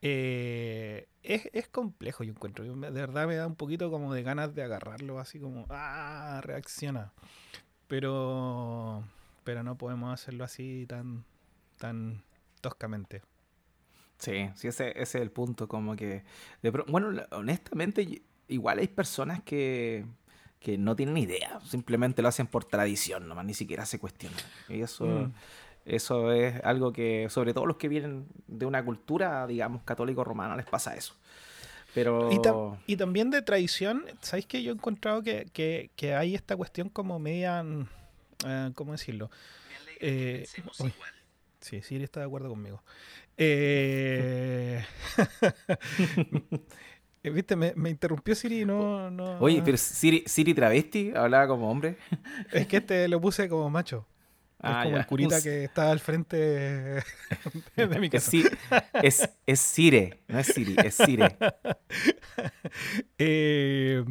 eh, 0.00 1.08
es, 1.22 1.68
complejo, 1.68 2.24
yo 2.24 2.32
encuentro. 2.32 2.64
de 2.64 2.90
verdad 2.90 3.26
me 3.26 3.36
da 3.36 3.46
un 3.46 3.56
poquito 3.56 3.90
como 3.90 4.14
de 4.14 4.22
ganas 4.22 4.54
de 4.54 4.62
agarrarlo, 4.62 5.18
así 5.18 5.38
como, 5.38 5.66
ah, 5.70 6.40
reacciona. 6.42 7.12
Pero, 7.88 9.04
pero 9.44 9.62
no 9.62 9.76
podemos 9.76 10.12
hacerlo 10.12 10.44
así 10.44 10.86
tan, 10.88 11.24
tan 11.78 12.22
toscamente. 12.60 13.22
Sí, 14.18 14.50
sí, 14.54 14.68
ese, 14.68 14.90
ese 14.90 15.00
es 15.02 15.14
el 15.16 15.32
punto, 15.32 15.66
como 15.66 15.96
que... 15.96 16.22
De, 16.62 16.70
bueno, 16.70 17.22
honestamente, 17.32 18.22
igual 18.48 18.78
hay 18.78 18.88
personas 18.88 19.42
que, 19.42 20.04
no 20.78 20.94
tienen 20.94 21.16
idea, 21.16 21.60
simplemente 21.68 22.22
lo 22.22 22.28
hacen 22.28 22.46
por 22.46 22.64
tradición, 22.64 23.28
nomás 23.28 23.44
ni 23.44 23.54
siquiera 23.54 23.84
se 23.86 23.98
cuestionan. 23.98 24.38
Y 24.68 24.82
eso, 24.82 25.04
mm. 25.04 25.32
eso 25.86 26.32
es 26.32 26.62
algo 26.64 26.92
que, 26.92 27.28
sobre 27.30 27.52
todo 27.52 27.66
los 27.66 27.76
que 27.76 27.88
vienen 27.88 28.26
de 28.46 28.66
una 28.66 28.84
cultura, 28.84 29.46
digamos, 29.46 29.82
católico-romana, 29.82 30.56
les 30.56 30.66
pasa 30.66 30.94
eso. 30.94 31.14
Pero... 31.94 32.30
Y, 32.86 32.96
también 32.96 33.30
de 33.30 33.42
tradición, 33.42 34.04
¿sabéis 34.22 34.46
que 34.46 34.62
yo 34.62 34.72
he 34.72 34.74
encontrado 34.74 35.22
que, 35.22 35.90
hay 36.16 36.34
esta 36.34 36.56
cuestión 36.56 36.88
como 36.88 37.18
media, 37.18 37.64
eh, 38.46 38.70
¿cómo 38.74 38.92
decirlo? 38.92 39.30
Eh, 40.00 40.46
sí, 41.60 41.82
Siri 41.82 42.04
está 42.04 42.20
de 42.20 42.26
acuerdo 42.26 42.48
conmigo. 42.48 42.82
Eh, 43.36 44.84
viste, 47.30 47.54
me, 47.56 47.90
interrumpió 47.90 48.34
Siri 48.34 48.64
no, 48.64 49.10
no. 49.10 49.38
Oye, 49.38 49.62
pero 49.64 49.76
Siri, 49.76 50.24
Siri 50.26 50.54
travesti 50.54 51.12
hablaba 51.14 51.46
como 51.46 51.70
hombre. 51.70 51.96
Es 52.52 52.66
que 52.66 52.78
este 52.78 53.06
lo 53.08 53.20
puse 53.20 53.48
como 53.48 53.70
macho. 53.70 54.06
es 54.58 54.58
ah, 54.62 54.82
como 54.84 54.96
el 54.96 55.06
curita 55.06 55.40
que 55.40 55.64
está 55.64 55.90
al 55.90 56.00
frente 56.00 56.36
de 57.76 58.00
mi 58.00 58.10
casa. 58.10 58.30
Es, 59.02 59.28
es, 59.46 59.60
Sire, 59.60 60.20
no 60.26 60.38
es 60.38 60.46
Siri, 60.48 60.76
es 60.84 60.94
Sire. 60.94 61.36
Eh, 63.18 64.04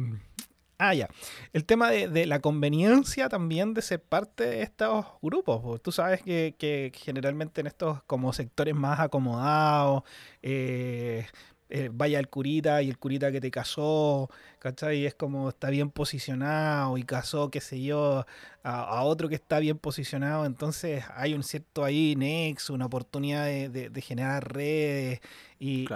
ah, 0.78 0.94
ya. 0.94 1.08
El 1.52 1.64
tema 1.66 1.90
de, 1.90 2.26
la 2.26 2.40
conveniencia 2.40 3.28
también 3.28 3.74
de 3.74 3.82
ser 3.82 4.02
parte 4.02 4.44
de 4.44 4.62
estos 4.62 5.04
grupos. 5.20 5.82
Tú 5.82 5.92
sabes 5.92 6.22
que, 6.22 6.54
que 6.58 6.92
generalmente 6.94 7.60
en 7.60 7.66
estos 7.66 8.02
como 8.04 8.32
sectores 8.32 8.74
más 8.74 9.00
acomodados, 9.00 10.04
eh, 10.40 11.26
eh, 11.74 11.88
vaya 11.92 12.18
al 12.18 12.28
curita 12.28 12.82
y 12.82 12.90
el 12.90 12.98
curita 12.98 13.32
que 13.32 13.40
te 13.40 13.50
casó, 13.50 14.28
¿cachai? 14.62 15.06
Es 15.06 15.14
como 15.16 15.48
está 15.48 15.70
bien 15.70 15.90
posicionado 15.90 16.96
y 16.96 17.02
casó, 17.02 17.50
qué 17.50 17.60
sé 17.60 17.82
yo, 17.82 18.24
a, 18.62 19.02
otro 19.02 19.28
que 19.28 19.34
está 19.34 19.58
bien 19.58 19.76
posicionado. 19.76 20.46
Entonces 20.46 21.04
hay 21.16 21.34
un 21.34 21.42
cierto 21.42 21.84
ahí 21.84 22.14
nexo, 22.16 22.72
una 22.72 22.86
oportunidad 22.86 23.46
de, 23.46 24.02
generar 24.02 24.52
redes 24.52 25.20
y, 25.58 25.88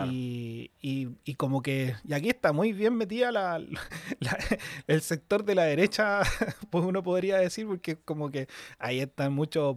y, 0.80 1.34
como 1.36 1.62
que, 1.62 1.94
y 2.04 2.12
aquí 2.12 2.28
está 2.28 2.52
muy 2.52 2.72
bien 2.72 2.96
metida 2.96 3.30
la, 3.30 3.62
el 4.88 5.00
sector 5.00 5.44
de 5.44 5.54
la 5.54 5.62
derecha, 5.62 6.22
pues 6.70 6.84
uno 6.84 7.04
podría 7.04 7.36
decir, 7.38 7.68
porque 7.68 7.94
como 7.94 8.32
que 8.32 8.48
ahí 8.80 8.98
están 8.98 9.32
muchos 9.32 9.76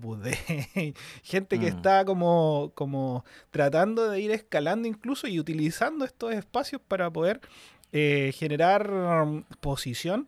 gente 1.23 1.59
que 1.59 1.71
mm. 1.71 1.75
está 1.77 2.05
como, 2.05 2.71
como 2.73 3.23
tratando 3.51 4.09
de 4.09 4.19
ir 4.19 4.31
escalando 4.31 4.87
incluso 4.87 5.27
y 5.27 5.39
utilizando 5.39 6.05
estos 6.05 6.33
espacios 6.33 6.81
para 6.87 7.11
poder 7.11 7.39
eh, 7.91 8.31
generar 8.35 8.91
um, 8.91 9.43
posición, 9.61 10.27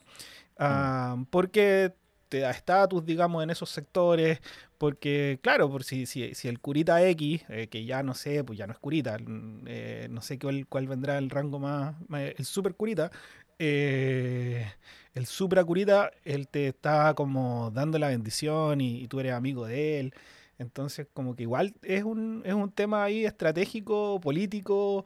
ah, 0.57 1.17
porque 1.29 1.93
te 2.29 2.39
da 2.39 2.51
estatus, 2.51 3.05
digamos, 3.05 3.43
en 3.43 3.49
esos 3.49 3.69
sectores, 3.69 4.39
porque, 4.77 5.39
claro, 5.43 5.69
por 5.69 5.83
si, 5.83 6.05
si, 6.05 6.33
si 6.33 6.47
el 6.47 6.59
curita 6.59 7.05
X, 7.09 7.43
eh, 7.49 7.67
que 7.67 7.85
ya 7.85 8.03
no 8.03 8.13
sé, 8.15 8.43
pues 8.43 8.57
ya 8.57 8.67
no 8.67 8.73
es 8.73 8.79
curita, 8.79 9.17
mm, 9.19 9.65
eh, 9.67 10.07
no 10.09 10.21
sé 10.21 10.39
cuál, 10.39 10.65
cuál 10.67 10.87
vendrá 10.87 11.17
el 11.17 11.29
rango 11.29 11.59
más, 11.59 11.95
el 12.09 12.45
super 12.45 12.73
curita, 12.73 13.11
el 13.59 15.25
supra 15.25 15.63
curita, 15.63 16.11
él 16.23 16.47
te 16.47 16.69
está 16.69 17.13
como 17.13 17.69
dando 17.71 17.99
la 17.99 18.07
bendición 18.07 18.81
y, 18.81 19.07
tú 19.07 19.19
eres 19.19 19.33
amigo 19.33 19.67
de 19.67 19.99
él. 19.99 20.13
Entonces, 20.57 21.07
como 21.13 21.35
que 21.35 21.43
igual 21.43 21.73
es 21.83 22.03
un, 22.03 22.41
es 22.45 22.53
un 22.53 22.71
tema 22.71 23.03
ahí 23.03 23.25
estratégico, 23.25 24.19
político, 24.19 25.05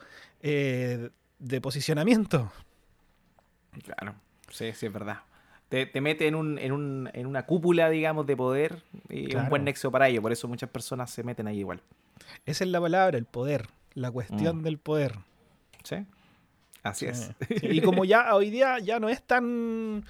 de 1.45 1.61
posicionamiento. 1.61 2.51
Claro, 3.83 4.15
sí, 4.49 4.73
sí, 4.73 4.87
es 4.87 4.93
verdad. 4.93 5.19
Te, 5.69 5.85
te 5.85 6.01
mete 6.01 6.27
en, 6.27 6.35
un, 6.35 6.57
en, 6.57 6.71
un, 6.71 7.09
en 7.13 7.27
una 7.27 7.45
cúpula, 7.45 7.89
digamos, 7.89 8.25
de 8.25 8.35
poder 8.35 8.81
y 9.09 9.35
un 9.35 9.49
buen 9.49 9.63
nexo 9.63 9.91
para 9.91 10.07
ello. 10.07 10.21
Por 10.21 10.31
eso 10.31 10.47
muchas 10.47 10.69
personas 10.69 11.11
se 11.11 11.23
meten 11.23 11.47
ahí 11.47 11.59
igual. 11.59 11.81
Esa 12.45 12.63
es 12.63 12.69
la 12.69 12.81
palabra, 12.81 13.17
el 13.17 13.25
poder, 13.25 13.67
la 13.93 14.11
cuestión 14.11 14.59
mm. 14.59 14.63
del 14.63 14.77
poder. 14.77 15.15
Sí, 15.83 15.97
así 16.83 17.05
es. 17.05 17.31
Y 17.49 17.81
como 17.81 18.05
ya 18.05 18.33
hoy 18.35 18.49
día 18.49 18.79
ya 18.79 18.99
no 18.99 19.09
es 19.09 19.21
tan... 19.21 20.03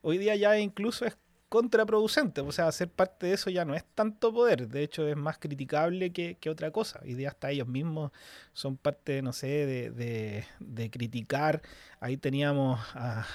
Hoy 0.00 0.16
día 0.16 0.36
ya 0.36 0.58
incluso 0.58 1.04
es 1.04 1.16
contraproducente. 1.48 2.40
O 2.40 2.52
sea, 2.52 2.70
ser 2.72 2.90
parte 2.90 3.26
de 3.26 3.34
eso 3.34 3.50
ya 3.50 3.64
no 3.64 3.74
es 3.74 3.84
tanto 3.94 4.32
poder. 4.32 4.68
De 4.68 4.82
hecho, 4.82 5.06
es 5.08 5.16
más 5.16 5.38
criticable 5.38 6.12
que, 6.12 6.38
otra 6.50 6.70
cosa. 6.70 7.00
Y 7.04 7.14
de 7.14 7.26
hasta 7.26 7.50
ellos 7.50 7.68
mismos 7.68 8.12
son 8.52 8.76
parte, 8.76 9.22
no 9.22 9.32
sé, 9.32 9.46
de, 9.66 10.44
de, 10.60 10.90
criticar. 10.90 11.62
Ahí 12.00 12.16
teníamos 12.16 12.80
a, 12.94 13.26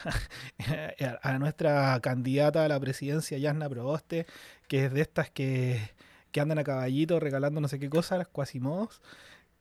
a, 1.22 1.40
nuestra 1.40 2.00
candidata 2.02 2.66
a 2.66 2.68
la 2.68 2.80
presidencia, 2.80 3.38
Yasna 3.38 3.70
Proboste, 3.70 4.26
que 4.68 4.86
es 4.86 4.94
de 4.94 5.02
estas 5.02 5.30
que, 5.30 5.92
que 6.32 6.42
andan 6.42 6.60
a 6.60 6.64
caballito 6.64 7.20
regalando 7.20 7.62
no 7.62 7.68
sé 7.68 7.80
qué 7.80 7.90
cosas, 7.90 8.28
modos 8.60 9.02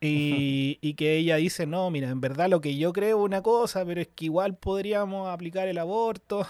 y, 0.05 0.95
que 0.95 1.17
ella 1.17 1.37
dice, 1.37 1.65
no, 1.65 1.89
mira, 1.91 2.09
en 2.11 2.21
verdad 2.21 2.49
lo 2.49 2.61
que 2.61 2.77
yo 2.77 2.93
creo 2.93 3.19
es 3.19 3.25
una 3.25 3.41
cosa, 3.41 3.85
pero 3.85 4.01
es 4.01 4.09
que 4.09 4.25
igual 4.25 4.57
podríamos 4.57 5.29
aplicar 5.29 5.69
el 5.69 5.79
aborto, 5.79 6.47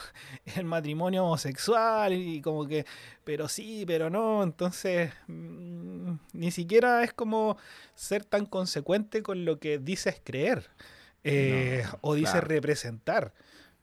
el 0.56 0.64
matrimonio 0.64 1.24
homosexual, 1.24 2.14
y 2.14 2.40
como 2.40 2.66
que, 2.66 2.86
pero 3.24 3.48
sí, 3.48 3.84
pero 3.86 4.08
no, 4.08 4.42
entonces 4.42 5.12
mm, 5.26 6.12
ni 6.32 6.50
siquiera 6.50 7.04
es 7.04 7.12
como 7.12 7.58
ser 7.94 8.24
tan 8.24 8.46
consecuente 8.46 9.22
con 9.22 9.44
lo 9.44 9.58
que 9.58 9.78
dices 9.78 10.20
creer 10.24 10.70
eh, 11.22 11.84
o 12.00 12.14
dices 12.14 12.42
representar. 12.42 13.34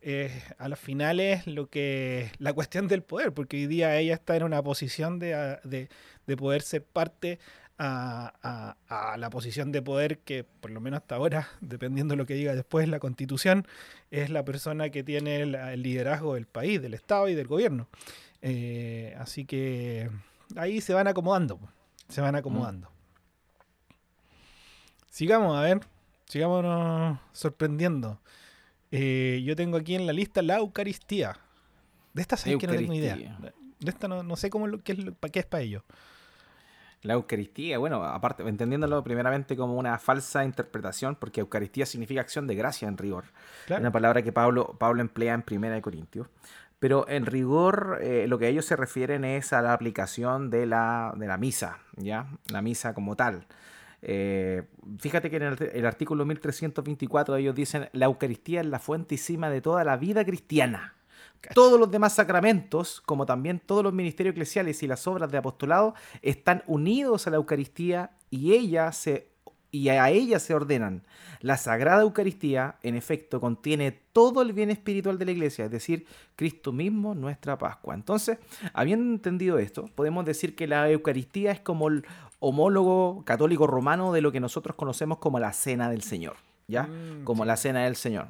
Eh, 0.01 0.32
a 0.58 0.69
las 0.69 0.79
finales 0.79 1.45
lo 1.45 1.69
que 1.69 2.32
la 2.38 2.53
cuestión 2.53 2.88
del 2.88 3.03
poder, 3.03 3.34
porque 3.34 3.58
hoy 3.58 3.67
día 3.67 3.97
ella 3.97 4.13
está 4.13 4.38
en 4.38 4.43
una 4.43 4.63
posición 4.63 5.19
de, 5.19 5.58
de, 5.65 5.89
de 6.25 6.38
poder 6.38 6.62
ser 6.62 6.86
parte 6.86 7.38
a, 7.79 9.15
la 9.17 9.29
posición 9.29 9.71
de 9.71 9.81
poder 9.81 10.19
que, 10.19 10.43
por 10.43 10.71
lo 10.71 10.81
menos 10.81 10.99
hasta 10.99 11.15
ahora, 11.15 11.49
dependiendo 11.61 12.13
de 12.13 12.17
lo 12.17 12.25
que 12.25 12.33
diga 12.33 12.53
después 12.53 12.87
la 12.89 12.99
constitución, 12.99 13.65
es 14.11 14.29
la 14.29 14.43
persona 14.43 14.89
que 14.89 15.03
tiene 15.03 15.41
el, 15.41 15.81
liderazgo 15.81 16.35
del 16.35 16.45
país, 16.45 16.81
del 16.81 16.93
Estado 16.93 17.29
y 17.29 17.35
del 17.35 17.47
gobierno. 17.47 17.87
Eh, 18.41 19.15
así 19.17 19.45
que 19.45 20.09
ahí 20.55 20.81
se 20.81 20.93
van 20.93 21.07
acomodando, 21.07 21.59
se 22.07 22.21
van 22.21 22.35
acomodando. 22.35 22.89
Sigamos, 25.09 25.57
a 25.57 25.61
ver, 25.61 25.79
sigámonos 26.25 27.19
sorprendiendo. 27.31 28.19
Eh, 28.91 29.41
yo 29.45 29.55
tengo 29.55 29.77
aquí 29.77 29.95
en 29.95 30.05
la 30.05 30.13
lista 30.13 30.41
la 30.41 30.57
Eucaristía. 30.57 31.37
De 32.13 32.21
esta 32.21 32.37
sé 32.37 32.57
que 32.57 32.67
no 32.67 32.73
tengo 32.73 32.93
idea. 32.93 33.15
De 33.79 33.89
esta 33.89 34.07
no, 34.07 34.35
sé 34.35 34.49
cómo 34.49 34.67
qué 34.83 34.93
es, 34.93 34.99
para 35.19 35.31
qué 35.31 35.39
es 35.39 35.45
para 35.45 35.63
ello. 35.63 35.83
La 37.01 37.13
Eucaristía, 37.13 37.77
bueno, 37.77 38.03
aparte, 38.03 38.43
entendiéndolo 38.43 39.01
primeramente 39.03 39.55
como 39.55 39.75
una 39.75 39.97
falsa 39.99 40.43
interpretación, 40.43 41.15
porque 41.15 41.39
Eucaristía 41.39 41.85
significa 41.85 42.19
acción 42.19 42.45
de 42.45 42.55
gracia 42.55 42.89
en 42.89 42.97
rigor. 42.97 43.25
Una 43.69 43.91
palabra 43.91 44.21
que 44.21 44.33
Pablo, 44.33 44.75
Pablo 44.77 45.01
emplea 45.01 45.33
en 45.33 45.41
Primera 45.41 45.75
de 45.75 45.81
Corintios. 45.81 46.27
Pero 46.79 47.07
en 47.09 47.25
rigor, 47.25 47.99
eh, 48.01 48.25
lo 48.27 48.38
que 48.38 48.47
ellos 48.47 48.65
se 48.65 48.75
refieren 48.75 49.25
es 49.25 49.53
a 49.53 49.62
la 49.62 49.73
aplicación 49.73 50.49
de 50.49 50.65
la, 50.65 51.13
de 51.15 51.27
la 51.27 51.38
misa, 51.38 51.79
¿ya? 51.97 52.27
La 52.49 52.62
misa 52.62 52.93
como 52.93 53.15
tal. 53.15 53.47
Eh, 54.01 54.63
fíjate 54.97 55.29
que 55.29 55.38
en 55.38 55.43
el, 55.43 55.71
el, 55.73 55.85
artículo 55.85 56.25
1324 56.25 57.35
ellos 57.35 57.53
dicen, 57.53 57.89
la 57.91 58.05
Eucaristía 58.05 58.62
es 58.62 58.67
la 58.67 58.79
fuente 58.79 59.15
y 59.15 59.17
cima 59.17 59.49
de 59.49 59.62
toda 59.62 59.83
la 59.83 59.97
vida 59.97 60.23
cristiana. 60.23 60.95
Todos 61.54 61.80
los 61.80 61.89
demás 61.89 62.13
sacramentos, 62.13 63.02
como 63.02 63.25
también 63.25 63.62
todos 63.65 63.84
los 63.84 63.93
ministerios 63.93 64.34
eclesiales 64.34 64.84
y 64.84 64.88
las 64.88 65.08
obras 65.08 65.32
de 65.32 65.38
apostolado, 65.38 65.95
están 66.21 66.63
unidos 66.67 67.28
a 67.28 67.30
la 67.30 67.38
Eucaristía 67.38 68.12
y 68.30 68.54
ella 68.54 68.91
se 68.91 69.30
y 69.71 69.89
a 69.89 70.10
ella 70.10 70.39
se 70.39 70.54
ordenan. 70.54 71.04
La 71.41 71.58
Sagrada 71.58 72.02
Eucaristía, 72.02 72.78
en 72.84 72.95
efecto, 72.95 73.39
contiene 73.39 73.91
todo 73.91 74.41
el 74.41 74.52
bien 74.52 74.71
espiritual 74.71 75.17
de 75.17 75.25
la 75.25 75.32
Iglesia, 75.32 75.65
es 75.65 75.71
decir, 75.71 76.06
Cristo 76.36 76.71
mismo, 76.71 77.13
nuestra 77.13 77.58
Pascua. 77.58 77.93
Entonces, 77.93 78.39
habiendo 78.73 79.13
entendido 79.13 79.60
esto, 79.60 79.86
podemos 79.95 80.25
decir 80.25 80.56
que 80.56 80.67
la 80.67 80.89
Eucaristía 80.89 81.52
es 81.52 81.60
como 81.60 81.88
el 81.88 82.06
homólogo 82.39 83.23
católico 83.25 83.67
romano 83.67 84.12
de 84.12 84.21
lo 84.21 84.32
que 84.32 84.39
nosotros 84.39 84.75
conocemos 84.75 85.19
como 85.19 85.39
la 85.39 85.54
Cena 85.54 85.89
del 85.89 86.02
Señor, 86.02 86.38
¿ya? 86.67 86.84
Mm, 86.84 87.23
como 87.23 87.45
la 87.45 87.56
Cena 87.56 87.84
del 87.84 87.95
Señor. 87.95 88.28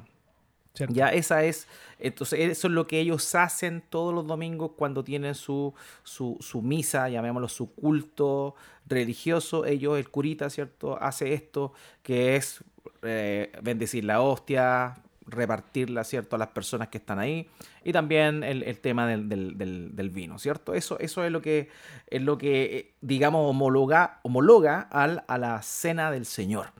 Ya 0.88 1.08
esa 1.08 1.44
es, 1.44 1.66
entonces 1.98 2.38
eso 2.40 2.68
es 2.68 2.72
lo 2.72 2.86
que 2.86 3.00
ellos 3.00 3.34
hacen 3.34 3.82
todos 3.88 4.14
los 4.14 4.26
domingos 4.26 4.72
cuando 4.76 5.04
tienen 5.04 5.34
su, 5.34 5.74
su, 6.02 6.36
su, 6.40 6.62
misa, 6.62 7.08
llamémoslo 7.08 7.48
su 7.48 7.74
culto 7.74 8.54
religioso. 8.86 9.66
Ellos, 9.66 9.98
el 9.98 10.08
curita, 10.08 10.48
¿cierto? 10.48 10.96
Hace 11.00 11.34
esto 11.34 11.72
que 12.02 12.36
es 12.36 12.62
eh, 13.02 13.52
bendecir 13.62 14.04
la 14.04 14.22
hostia, 14.22 14.96
repartirla, 15.26 16.04
¿cierto? 16.04 16.36
A 16.36 16.38
las 16.38 16.48
personas 16.48 16.88
que 16.88 16.98
están 16.98 17.18
ahí. 17.18 17.48
Y 17.84 17.92
también 17.92 18.42
el, 18.42 18.78
tema 18.80 19.06
del, 19.06 19.28
del, 19.28 19.94
del, 19.94 20.10
vino, 20.10 20.38
¿cierto? 20.38 20.74
Eso, 20.74 20.98
eso 20.98 21.24
es 21.24 21.32
lo 21.32 21.42
que, 21.42 21.68
es 22.06 22.22
lo 22.22 22.38
que 22.38 22.94
digamos, 23.00 23.48
homologa, 23.48 24.20
homologa 24.22 24.80
al, 24.90 25.24
a 25.26 25.36
la 25.36 25.60
cena 25.62 26.10
del 26.10 26.26
Señor. 26.26 26.72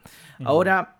Ahora 0.44 0.99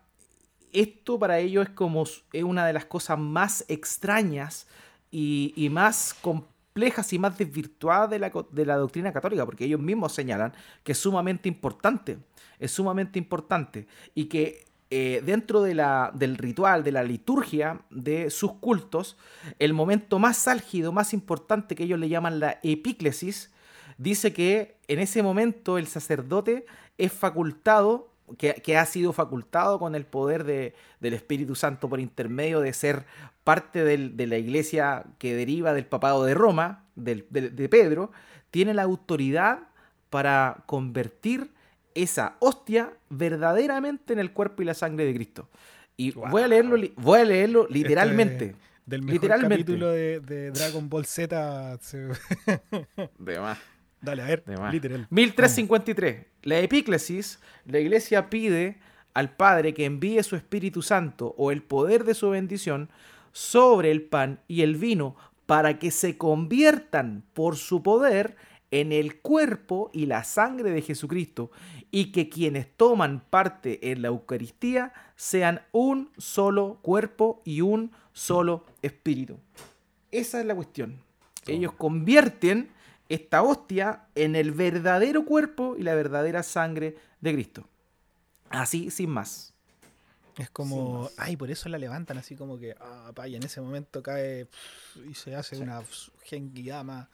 esto 0.73 1.19
para 1.19 1.39
ellos 1.39 1.69
es 1.69 1.75
como 1.75 2.05
es 2.05 2.43
una 2.43 2.67
de 2.67 2.73
las 2.73 2.85
cosas 2.85 3.19
más 3.19 3.65
extrañas 3.69 4.67
y, 5.11 5.69
más 5.71 6.15
complejas 6.15 7.13
y 7.13 7.19
más 7.19 7.37
desvirtuadas 7.37 8.11
de 8.11 8.19
la, 8.19 8.33
de 8.51 8.67
la, 8.67 8.77
doctrina 8.77 9.13
católica, 9.13 9.45
porque 9.45 9.65
ellos 9.65 9.81
mismos 9.81 10.13
señalan 10.13 10.53
que 10.85 10.93
es 10.93 10.99
sumamente 10.99 11.49
importante, 11.49 12.19
es 12.59 12.71
sumamente 12.71 13.19
importante, 13.19 13.87
y 14.15 14.27
que 14.27 14.65
eh, 14.93 15.23
dentro 15.25 15.63
de 15.63 15.75
la, 15.75 16.11
del 16.15 16.37
ritual, 16.37 16.83
de 16.83 16.93
la 16.93 17.05
liturgia 17.05 17.81
de 17.91 18.29
sus 18.31 18.55
cultos, 18.55 19.17
el 19.59 19.73
momento 19.73 20.19
más 20.19 20.49
álgido, 20.49 20.93
más 20.93 21.13
importante 21.15 21.77
que 21.77 21.85
ellos 21.85 21.99
le 21.99 22.09
llaman 22.09 22.41
la 22.41 22.59
epíclesis, 22.63 23.53
dice 23.99 24.33
que 24.33 24.79
en 24.89 24.99
ese 24.99 25.23
momento 25.23 25.79
el 25.79 25.87
sacerdote 25.87 26.67
es 26.99 27.13
facultado 27.13 28.10
que, 28.39 28.77
ha 28.77 28.87
sido 28.87 29.13
facultado 29.13 29.79
con 29.79 29.95
el 29.95 30.05
poder 30.05 30.45
de, 30.45 30.75
del 31.01 31.15
Espíritu 31.15 31.55
Santo 31.55 31.89
por 31.89 32.01
intermedio 32.01 32.61
de 32.61 32.73
ser 32.73 33.07
parte 33.45 33.85
de 33.85 34.27
la 34.27 34.39
iglesia 34.39 35.05
que 35.19 35.35
deriva 35.35 35.73
del 35.73 35.87
papado 35.87 36.25
de 36.25 36.35
Roma, 36.35 36.85
de, 36.95 37.69
Pedro, 37.71 38.13
tiene 38.51 38.75
la 38.75 38.83
autoridad 38.83 39.69
para 40.11 40.65
convertir 40.67 41.51
esa 41.95 42.37
hostia 42.41 42.93
verdaderamente 43.09 44.13
en 44.13 44.19
el 44.19 44.33
cuerpo 44.33 44.63
y 44.63 44.65
la 44.67 44.75
sangre 44.75 45.05
de 45.05 45.15
Cristo. 45.15 45.49
Y 45.97 46.13
voy 46.13 46.43
a 46.43 46.49
leerlo, 46.49 46.77
voy 46.97 47.21
a 47.21 47.25
leerlo 47.25 47.63
este, 47.63 47.75
literalmente. 47.75 48.57
del 48.87 49.03
mejor 49.03 49.15
literalmente. 49.15 49.65
capítulo 49.65 49.91
de, 49.91 50.51
Dragon 50.53 50.89
Ball 50.89 51.05
Z. 51.05 51.79
de 53.19 53.41
más. 53.41 53.59
Dale, 54.01 54.23
a 54.23 54.27
ver, 54.27 54.45
literal. 54.73 55.07
1353. 55.11 56.30
La 56.43 56.59
epíclesis, 56.59 57.39
la 57.67 57.81
iglesia 57.81 58.31
pide 58.31 58.79
al 59.15 59.35
Padre 59.37 59.75
que 59.75 59.85
envíe 59.85 60.23
su 60.23 60.37
Espíritu 60.37 60.83
Santo 60.83 61.35
o 61.37 61.51
el 61.51 61.63
poder 61.63 62.05
de 62.05 62.15
su 62.15 62.31
bendición 62.31 62.89
sobre 63.33 63.91
el 63.91 64.03
pan 64.03 64.41
y 64.49 64.63
el 64.63 64.77
vino 64.77 65.17
para 65.47 65.79
que 65.79 65.91
se 65.91 66.17
conviertan 66.17 67.25
por 67.35 67.57
su 67.57 67.83
poder 67.83 68.37
en 68.71 68.93
el 68.93 69.19
cuerpo 69.21 69.91
y 69.93 70.07
la 70.07 70.25
sangre 70.25 70.71
de 70.71 70.81
Jesucristo 70.81 71.51
y 71.91 72.13
que 72.13 72.29
quienes 72.29 72.69
toman 72.77 73.21
parte 73.29 73.91
en 73.91 74.03
la 74.03 74.09
Eucaristía 74.09 74.93
sean 75.17 75.63
un 75.73 76.11
solo 76.17 76.79
cuerpo 76.83 77.43
y 77.45 77.63
un 77.63 77.91
solo 78.13 78.65
espíritu. 78.81 79.39
Esa 80.11 80.41
es 80.41 80.47
la 80.47 80.55
cuestión. 80.55 80.99
Ellos 81.47 81.73
convierten 81.73 82.71
esta 83.11 83.43
hostia 83.43 84.07
en 84.15 84.37
el 84.37 84.53
verdadero 84.53 85.25
cuerpo 85.25 85.75
y 85.77 85.83
la 85.83 85.95
verdadera 85.95 86.45
sangre 86.45 86.97
de 87.21 87.33
Cristo. 87.35 87.69
Así, 88.49 88.91
sin 88.91 89.11
más. 89.11 89.53
Es 90.39 90.49
como, 90.49 91.11
ay, 91.19 91.37
por 91.37 91.51
eso 91.51 91.69
la 91.69 91.77
levantan 91.77 92.19
así 92.19 92.37
como 92.37 92.57
que, 92.57 92.75
ah, 92.81 93.13
y 93.27 93.35
en 93.35 93.43
ese 93.43 93.61
momento 93.61 94.03
cae 94.03 94.47
y 95.09 95.15
se 95.15 95.35
hace 95.35 95.59
una 95.59 95.83
Genkidama. 96.23 97.11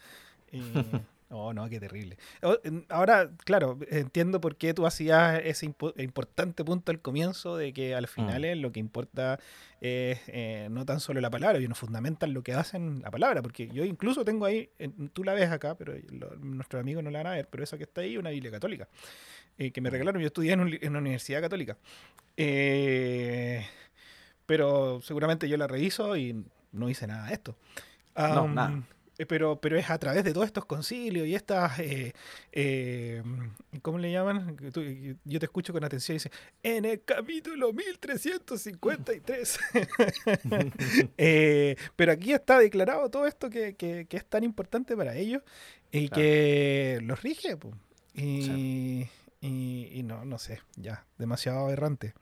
Oh, 1.29 1.53
no, 1.53 1.69
qué 1.69 1.81
terrible. 1.81 2.19
Oh, 2.43 2.57
ahora, 2.89 3.31
claro, 3.45 3.79
entiendo 3.89 4.41
por 4.41 4.55
qué 4.55 4.75
tú 4.75 4.87
hacías 4.87 5.41
ese 5.45 5.67
importante 5.67 6.65
punto 6.65 6.93
al 6.93 7.01
comienzo 7.01 7.57
de 7.57 7.73
que 7.73 7.97
al 7.97 8.07
final 8.07 8.43
mm. 8.43 8.61
lo 8.61 8.71
que 8.71 8.79
importa 8.79 9.41
es 9.81 10.21
eh, 10.29 10.69
no 10.71 10.87
tan 10.87 11.01
solo 11.01 11.21
la 11.21 11.31
palabra, 11.31 11.59
sino 11.59 11.75
fundamental 11.75 12.31
lo 12.31 12.43
que 12.43 12.55
hacen 12.55 13.01
la 13.03 13.11
palabra, 13.11 13.43
porque 13.43 13.69
yo 13.69 13.85
incluso 13.85 14.25
tengo 14.25 14.47
ahí, 14.47 14.71
tú 15.12 15.25
la 15.25 15.35
ves 15.35 15.51
acá, 15.51 15.75
pero 15.75 15.95
nuestros 16.39 16.81
amigos 16.81 17.03
no 17.03 17.11
la 17.11 17.19
van 17.21 17.27
a 17.27 17.37
ver, 17.37 17.49
pero 17.49 17.65
esa 17.65 17.77
que 17.77 17.85
está 17.85 18.03
ahí 18.03 18.15
es 18.15 18.21
una 18.21 18.31
Biblia 18.31 18.53
católica, 18.53 18.89
eh, 19.59 19.73
que 19.73 19.81
me 19.81 19.91
mm. 19.91 19.93
regalaron, 19.93 20.23
yo 20.23 20.29
estudié 20.29 20.53
en, 20.53 20.61
una 20.61 20.99
universidad 21.01 21.41
católica. 21.41 21.77
Eh, 22.37 23.67
pero 24.47 25.01
seguramente 25.03 25.49
yo 25.49 25.57
la 25.57 25.67
reviso 25.67 26.17
y 26.17 26.45
no 26.71 26.89
hice 26.89 27.09
nada 27.09 27.27
de 27.27 27.35
esto. 27.35 27.57
no, 28.17 28.47
nada 28.47 28.85
pero, 29.25 29.59
pero 29.61 29.79
es 29.79 29.89
a 29.89 29.99
través 29.99 30.25
de 30.25 30.35
todos 30.35 30.47
estos 30.47 30.67
concilios 30.67 31.27
y 31.27 31.35
estas, 31.35 31.79
eh, 31.79 32.13
eh, 32.53 33.23
¿cómo 33.81 33.99
le 33.99 34.13
llaman? 34.13 34.57
Yo 35.25 35.41
te 35.41 35.47
escucho 35.47 35.73
con 35.73 35.83
atención 35.85 36.17
y 36.17 36.19
dice, 36.19 36.31
en 36.63 36.85
el 36.85 37.03
capítulo 37.03 37.73
1353. 37.73 39.59
pero 41.97 42.13
aquí 42.13 42.33
está 42.33 42.59
declarado 42.59 43.09
todo 43.09 43.27
esto 43.27 43.49
que, 43.49 44.07
es 44.11 44.25
tan 44.27 44.45
importante 44.45 44.95
para 44.97 45.17
ellos 45.17 45.43
y 45.91 46.11
que 46.11 46.99
los 47.03 47.23
rige. 47.23 47.57
Y, 48.13 49.09
y, 49.41 50.03
no, 50.03 50.27
no 50.27 50.39
sé, 50.39 50.61
ya, 50.77 51.07
demasiado 51.17 51.67
aberrante. 51.67 52.13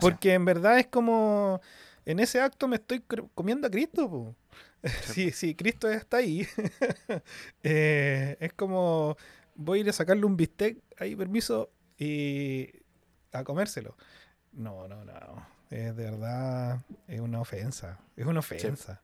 porque 0.00 0.34
en 0.34 0.44
verdad 0.44 0.78
es 0.78 0.86
como, 0.86 1.60
en 2.04 2.20
ese 2.20 2.40
acto 2.40 2.68
me 2.68 2.76
estoy 2.76 3.02
comiendo 3.34 3.66
a 3.66 3.70
Cristo. 3.70 4.36
Sí, 5.02 5.32
sí, 5.32 5.54
Cristo 5.54 5.88
está 5.90 6.18
ahí. 6.18 6.46
Eh, 7.62 8.36
es 8.40 8.52
como 8.52 9.16
voy 9.54 9.78
a 9.78 9.82
ir 9.82 9.88
a 9.90 9.92
sacarle 9.92 10.24
un 10.24 10.36
bistec, 10.36 10.78
ahí 10.98 11.16
permiso, 11.16 11.70
y 11.98 12.70
a 13.32 13.44
comérselo. 13.44 13.96
No, 14.52 14.88
no, 14.88 15.04
no. 15.04 15.46
Es 15.70 15.94
de 15.96 16.04
verdad, 16.04 16.80
es 17.06 17.20
una 17.20 17.40
ofensa. 17.40 17.98
Es 18.16 18.24
una 18.24 18.38
ofensa. 18.38 19.02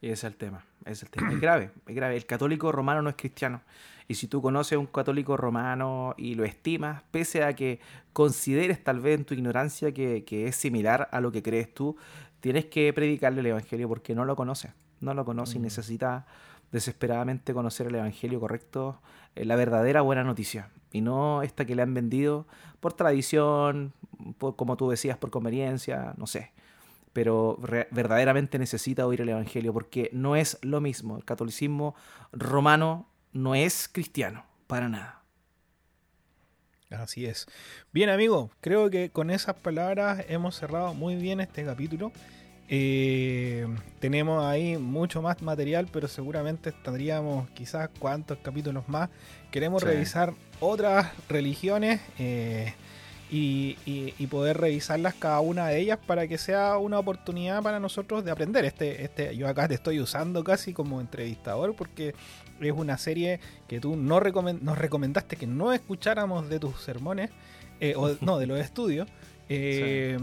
Y 0.00 0.06
ese 0.06 0.26
es 0.26 0.32
el 0.32 0.36
tema. 0.36 0.64
Es 0.86 1.02
el 1.02 1.10
tema. 1.10 1.30
Es 1.32 1.40
grave, 1.40 1.70
es 1.86 1.94
grave. 1.94 2.16
El 2.16 2.24
católico 2.24 2.72
romano 2.72 3.02
no 3.02 3.10
es 3.10 3.16
cristiano. 3.16 3.62
Y 4.08 4.14
si 4.14 4.26
tú 4.26 4.40
conoces 4.40 4.72
a 4.72 4.78
un 4.78 4.86
católico 4.86 5.36
romano 5.36 6.14
y 6.16 6.34
lo 6.34 6.44
estimas, 6.44 7.02
pese 7.10 7.44
a 7.44 7.54
que 7.54 7.80
consideres 8.12 8.82
tal 8.82 9.00
vez 9.00 9.18
en 9.18 9.24
tu 9.24 9.34
ignorancia 9.34 9.92
que, 9.92 10.24
que 10.24 10.46
es 10.46 10.56
similar 10.56 11.08
a 11.12 11.20
lo 11.20 11.30
que 11.30 11.42
crees 11.42 11.72
tú, 11.72 11.96
tienes 12.40 12.66
que 12.66 12.92
predicarle 12.92 13.40
el 13.40 13.46
Evangelio 13.46 13.88
porque 13.88 14.14
no 14.14 14.24
lo 14.24 14.36
conoce. 14.36 14.72
No 15.00 15.14
lo 15.14 15.24
conoce 15.24 15.56
y 15.56 15.60
mm. 15.60 15.62
necesita 15.62 16.26
desesperadamente 16.72 17.52
conocer 17.52 17.88
el 17.88 17.96
Evangelio 17.96 18.40
correcto, 18.40 19.00
eh, 19.34 19.44
la 19.44 19.56
verdadera 19.56 20.02
buena 20.02 20.24
noticia. 20.24 20.70
Y 20.92 21.00
no 21.00 21.42
esta 21.42 21.64
que 21.64 21.74
le 21.74 21.82
han 21.82 21.94
vendido 21.94 22.46
por 22.80 22.92
tradición, 22.92 23.92
como 24.38 24.76
tú 24.76 24.90
decías, 24.90 25.18
por 25.18 25.30
conveniencia, 25.30 26.14
no 26.16 26.26
sé. 26.26 26.52
Pero 27.12 27.58
verdaderamente 27.90 28.58
necesita 28.58 29.06
oír 29.06 29.20
el 29.20 29.28
Evangelio 29.28 29.72
porque 29.72 30.10
no 30.12 30.36
es 30.36 30.58
lo 30.62 30.80
mismo. 30.80 31.16
El 31.16 31.24
catolicismo 31.24 31.94
romano 32.32 33.08
no 33.32 33.54
es 33.54 33.88
cristiano, 33.88 34.44
para 34.66 34.88
nada. 34.88 35.19
Así 36.90 37.26
es. 37.26 37.46
Bien, 37.92 38.08
amigo, 38.10 38.50
creo 38.60 38.90
que 38.90 39.10
con 39.10 39.30
esas 39.30 39.54
palabras 39.54 40.24
hemos 40.28 40.56
cerrado 40.56 40.92
muy 40.92 41.14
bien 41.14 41.40
este 41.40 41.64
capítulo. 41.64 42.12
Eh, 42.68 43.66
tenemos 43.98 44.44
ahí 44.44 44.76
mucho 44.76 45.22
más 45.22 45.42
material, 45.42 45.88
pero 45.92 46.08
seguramente 46.08 46.72
tendríamos 46.72 47.48
quizás 47.50 47.90
cuántos 47.98 48.38
capítulos 48.38 48.88
más. 48.88 49.08
Queremos 49.50 49.82
revisar 49.82 50.34
otras 50.60 51.10
religiones 51.28 52.00
eh, 52.18 52.74
y, 53.30 54.26
poder 54.30 54.58
revisarlas 54.58 55.14
cada 55.14 55.40
una 55.40 55.68
de 55.68 55.80
ellas 55.80 55.98
para 56.06 56.28
que 56.28 56.38
sea 56.38 56.78
una 56.78 56.98
oportunidad 56.98 57.62
para 57.62 57.80
nosotros 57.80 58.24
de 58.24 58.30
aprender. 58.30 58.64
Este, 58.64 59.04
este, 59.04 59.36
yo 59.36 59.48
acá 59.48 59.66
te 59.66 59.74
estoy 59.74 60.00
usando 60.00 60.44
casi 60.44 60.72
como 60.72 61.00
entrevistador 61.00 61.74
porque 61.74 62.14
es 62.60 62.72
una 62.72 62.98
serie 62.98 63.40
que 63.68 63.80
tú 63.80 63.96
no 63.96 64.20
nos 64.20 64.78
recomendaste 64.78 65.36
que 65.36 65.46
no 65.46 65.72
escucháramos 65.72 66.48
de 66.48 66.60
tus 66.60 66.80
sermones, 66.80 67.30
eh, 67.80 67.94
o 67.96 68.16
no, 68.20 68.38
de 68.38 68.46
los 68.46 68.60
estudios, 68.60 69.08
eh, 69.48 70.18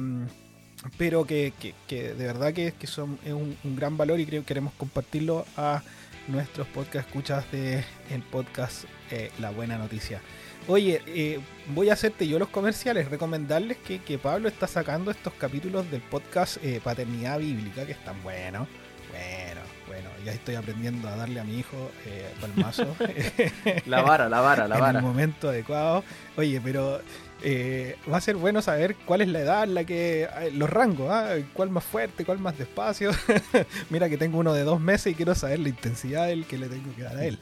pero 0.98 1.26
que, 1.26 1.54
de 1.90 2.14
verdad 2.14 2.54
que, 2.54 2.72
que 2.74 2.88
son, 2.88 3.18
es 3.26 3.34
un, 3.34 3.58
gran 3.76 3.98
valor 3.98 4.20
y 4.20 4.26
creo 4.26 4.42
que 4.42 4.48
queremos 4.48 4.74
compartirlo 4.74 5.46
a 5.58 5.82
nuestros 6.28 6.68
podcast 6.68 7.08
escuchas 7.08 7.52
de 7.52 7.84
el 8.12 8.22
podcast 8.22 8.86
eh, 9.12 9.32
La 9.40 9.52
Buena 9.52 9.78
Noticia. 9.78 10.22
Oye, 10.68 11.40
voy 11.68 11.90
a 11.90 11.94
hacerte 11.94 12.28
yo 12.28 12.40
los 12.40 12.50
comerciales, 12.50 13.10
recomendarles 13.10 13.78
que, 13.78 14.00
que, 14.00 14.18
Pablo 14.18 14.50
está 14.50 14.68
sacando 14.68 15.12
estos 15.12 15.34
capítulos 15.34 15.90
del 15.90 16.02
podcast 16.02 16.58
Paternidad 16.84 17.40
Bíblica, 17.40 17.86
que 17.86 17.94
están 17.94 18.22
buenos. 18.22 18.68
Bueno, 19.12 19.62
bueno, 19.88 20.10
ya 20.26 20.34
estoy 20.34 20.56
aprendiendo 20.56 21.08
a 21.08 21.16
darle 21.16 21.40
a 21.40 21.44
mi 21.44 21.60
hijo 21.60 21.92
eh, 22.06 22.30
palmazo. 22.42 22.96
la 23.86 24.02
vara, 24.02 24.30
la 24.30 24.42
vara, 24.42 24.68
la 24.68 24.78
vara. 24.78 24.90
En 25.00 25.06
el 25.06 25.12
momento 25.12 25.50
adecuado. 25.50 26.04
Oye, 26.36 26.60
pero 26.62 27.02
eh, 27.44 27.96
va 28.12 28.18
a 28.18 28.22
ser 28.22 28.36
bueno 28.36 28.62
saber 28.62 28.96
cuál 29.06 29.22
es 29.22 29.28
la 29.28 29.40
edad, 29.40 29.68
la 29.68 29.84
que 29.84 30.24
eh, 30.24 30.52
los 30.54 30.70
rangos, 30.70 31.10
¿ah? 31.12 31.36
cuál 31.54 31.70
más 31.70 31.84
fuerte, 31.84 32.26
cuál 32.26 32.40
más 32.40 32.58
despacio. 32.58 33.12
Mira 33.90 34.10
que 34.10 34.18
tengo 34.18 34.40
uno 34.40 34.54
de 34.54 34.64
dos 34.64 34.80
meses 34.80 35.14
y 35.14 35.16
quiero 35.16 35.36
saber 35.36 35.60
la 35.60 35.70
intensidad 35.70 36.28
del 36.28 36.46
que 36.46 36.58
le 36.58 36.68
tengo 36.68 36.96
que 36.96 37.04
dar 37.04 37.18
a 37.18 37.26
él. 37.26 37.40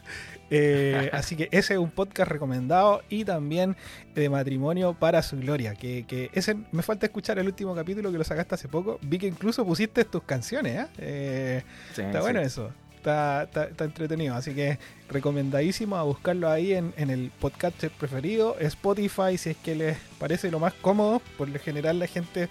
Eh, 0.52 1.10
así 1.14 1.36
que 1.36 1.48
ese 1.52 1.74
es 1.74 1.80
un 1.80 1.92
podcast 1.92 2.30
recomendado 2.30 3.04
y 3.10 3.26
también 3.26 3.76
de 4.14 4.30
matrimonio 4.30 4.94
para 4.94 5.22
su 5.22 5.38
gloria. 5.38 5.76
Que, 5.76 6.30
ese 6.34 6.56
me 6.72 6.84
falta 6.84 7.06
escuchar 7.06 7.40
el 7.40 7.48
último 7.48 7.74
capítulo 7.76 8.12
que 8.12 8.18
lo 8.18 8.24
sacaste 8.24 8.56
hace 8.56 8.68
poco. 8.68 9.00
Vi 9.02 9.18
que 9.18 9.28
incluso 9.28 9.66
pusiste 9.66 10.06
tus 10.06 10.24
canciones. 10.24 10.86
¿eh? 10.86 10.88
eh 11.00 11.64
está 11.98 12.22
bueno 12.22 12.42
eso. 12.42 12.72
Está, 13.06 13.70
entretenido. 13.80 14.34
Así 14.34 14.56
que 14.56 14.80
recomendadísimo 15.10 15.96
a 15.96 16.04
buscarlo 16.04 16.50
ahí 16.50 16.74
en, 16.74 16.94
el 16.98 17.32
podcast 17.40 17.84
preferido. 18.00 18.58
Spotify, 18.60 19.38
si 19.38 19.52
es 19.52 19.58
que 19.58 19.76
les 19.76 19.98
parece 20.18 20.50
lo 20.50 20.60
más 20.60 20.74
cómodo. 20.74 21.22
Por 21.38 21.50
lo 21.50 21.60
general 21.60 22.00
la 22.00 22.08
gente 22.08 22.50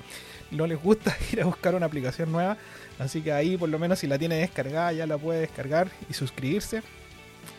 no 0.53 0.69
les 0.69 0.81
gusta 0.81 1.17
ir 1.33 1.43
a 1.43 1.47
buscar 1.47 1.75
una 1.75 1.87
aplicación 1.87 2.31
nueva. 2.31 2.57
Así 3.01 3.21
que 3.21 3.33
ahí 3.33 3.57
por 3.57 3.69
lo 3.69 3.81
menos 3.81 3.99
si 3.99 4.07
la 4.07 4.17
tiene 4.17 4.37
descargada 4.37 4.93
ya 4.93 5.09
la 5.09 5.19
puede 5.19 5.41
descargar 5.41 5.89
y 6.09 6.15
suscribirse. 6.15 6.85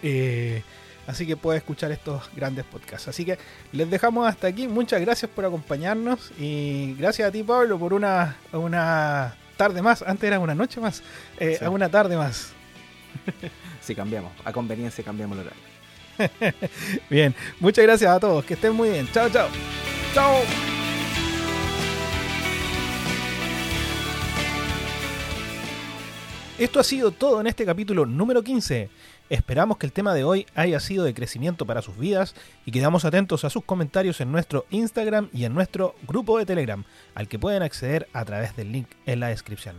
Eh, 0.02 0.64
así 1.06 1.28
que 1.28 1.36
puede 1.36 1.58
escuchar 1.58 1.92
estos 1.92 2.30
grandes 2.34 2.64
podcasts. 2.64 3.10
Así 3.10 3.26
que 3.26 3.38
les 3.74 3.90
dejamos 3.90 4.26
hasta 4.26 4.48
aquí. 4.48 4.70
Muchas 4.70 5.02
gracias 5.02 5.30
por 5.30 5.44
acompañarnos 5.44 6.32
y 6.40 6.96
gracias 6.98 7.28
a 7.28 7.32
ti, 7.34 7.44
Pablo, 7.44 7.78
por 7.78 7.94
una, 7.94 8.38
una 8.54 9.36
tarde 9.58 9.82
más. 9.82 10.02
Antes 10.02 10.28
era 10.28 10.40
una 10.40 10.56
noche 10.56 10.80
más. 10.80 11.04
Eh, 11.40 11.60
una 11.68 11.90
tarde 11.90 12.16
más. 12.16 12.55
Si 13.82 13.94
cambiamos. 13.94 14.32
A 14.44 14.52
conveniencia 14.52 15.04
cambiamos 15.04 15.38
el 15.38 15.46
horario. 15.46 16.58
bien, 17.10 17.36
muchas 17.60 17.84
gracias 17.84 18.10
a 18.10 18.20
todos. 18.20 18.44
Que 18.44 18.56
estén 18.56 18.74
muy 18.74 18.90
bien. 18.90 19.08
Chao, 19.12 19.30
chao. 19.30 19.48
Chao. 20.14 20.42
Esto 26.58 26.80
ha 26.80 26.84
sido 26.84 27.12
todo 27.12 27.42
en 27.42 27.48
este 27.48 27.66
capítulo 27.66 28.06
número 28.06 28.42
15. 28.42 28.90
Esperamos 29.30 29.78
que 29.78 29.86
el 29.86 29.92
tema 29.92 30.14
de 30.14 30.24
hoy 30.24 30.46
haya 30.56 30.80
sido 30.80 31.04
de 31.04 31.14
crecimiento 31.14 31.66
para 31.66 31.82
sus 31.82 31.98
vidas 31.98 32.34
y 32.66 32.72
quedamos 32.72 33.04
atentos 33.04 33.44
a 33.44 33.50
sus 33.50 33.66
comentarios 33.66 34.22
en 34.22 34.32
nuestro 34.32 34.66
Instagram 34.70 35.30
y 35.34 35.44
en 35.44 35.54
nuestro 35.54 35.96
grupo 36.08 36.38
de 36.38 36.46
Telegram, 36.46 36.86
al 37.14 37.28
que 37.28 37.40
pueden 37.40 37.62
acceder 37.62 38.08
a 38.14 38.24
través 38.24 38.56
del 38.56 38.72
link 38.72 38.88
en 39.06 39.20
la 39.20 39.28
descripción. 39.28 39.76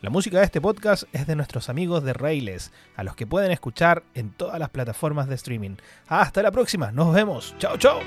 La 0.00 0.08
música 0.08 0.38
de 0.38 0.44
este 0.44 0.62
podcast 0.62 1.04
es 1.12 1.26
de 1.26 1.36
nuestros 1.36 1.68
amigos 1.68 2.02
de 2.02 2.14
Railes, 2.14 2.72
a 2.96 3.04
los 3.04 3.16
que 3.16 3.26
pueden 3.26 3.50
escuchar 3.50 4.02
en 4.14 4.30
todas 4.30 4.58
las 4.58 4.70
plataformas 4.70 5.28
de 5.28 5.34
streaming. 5.34 5.76
Hasta 6.08 6.42
la 6.42 6.50
próxima, 6.50 6.90
nos 6.90 7.12
vemos. 7.12 7.54
Chao, 7.58 7.76
chao. 7.76 8.00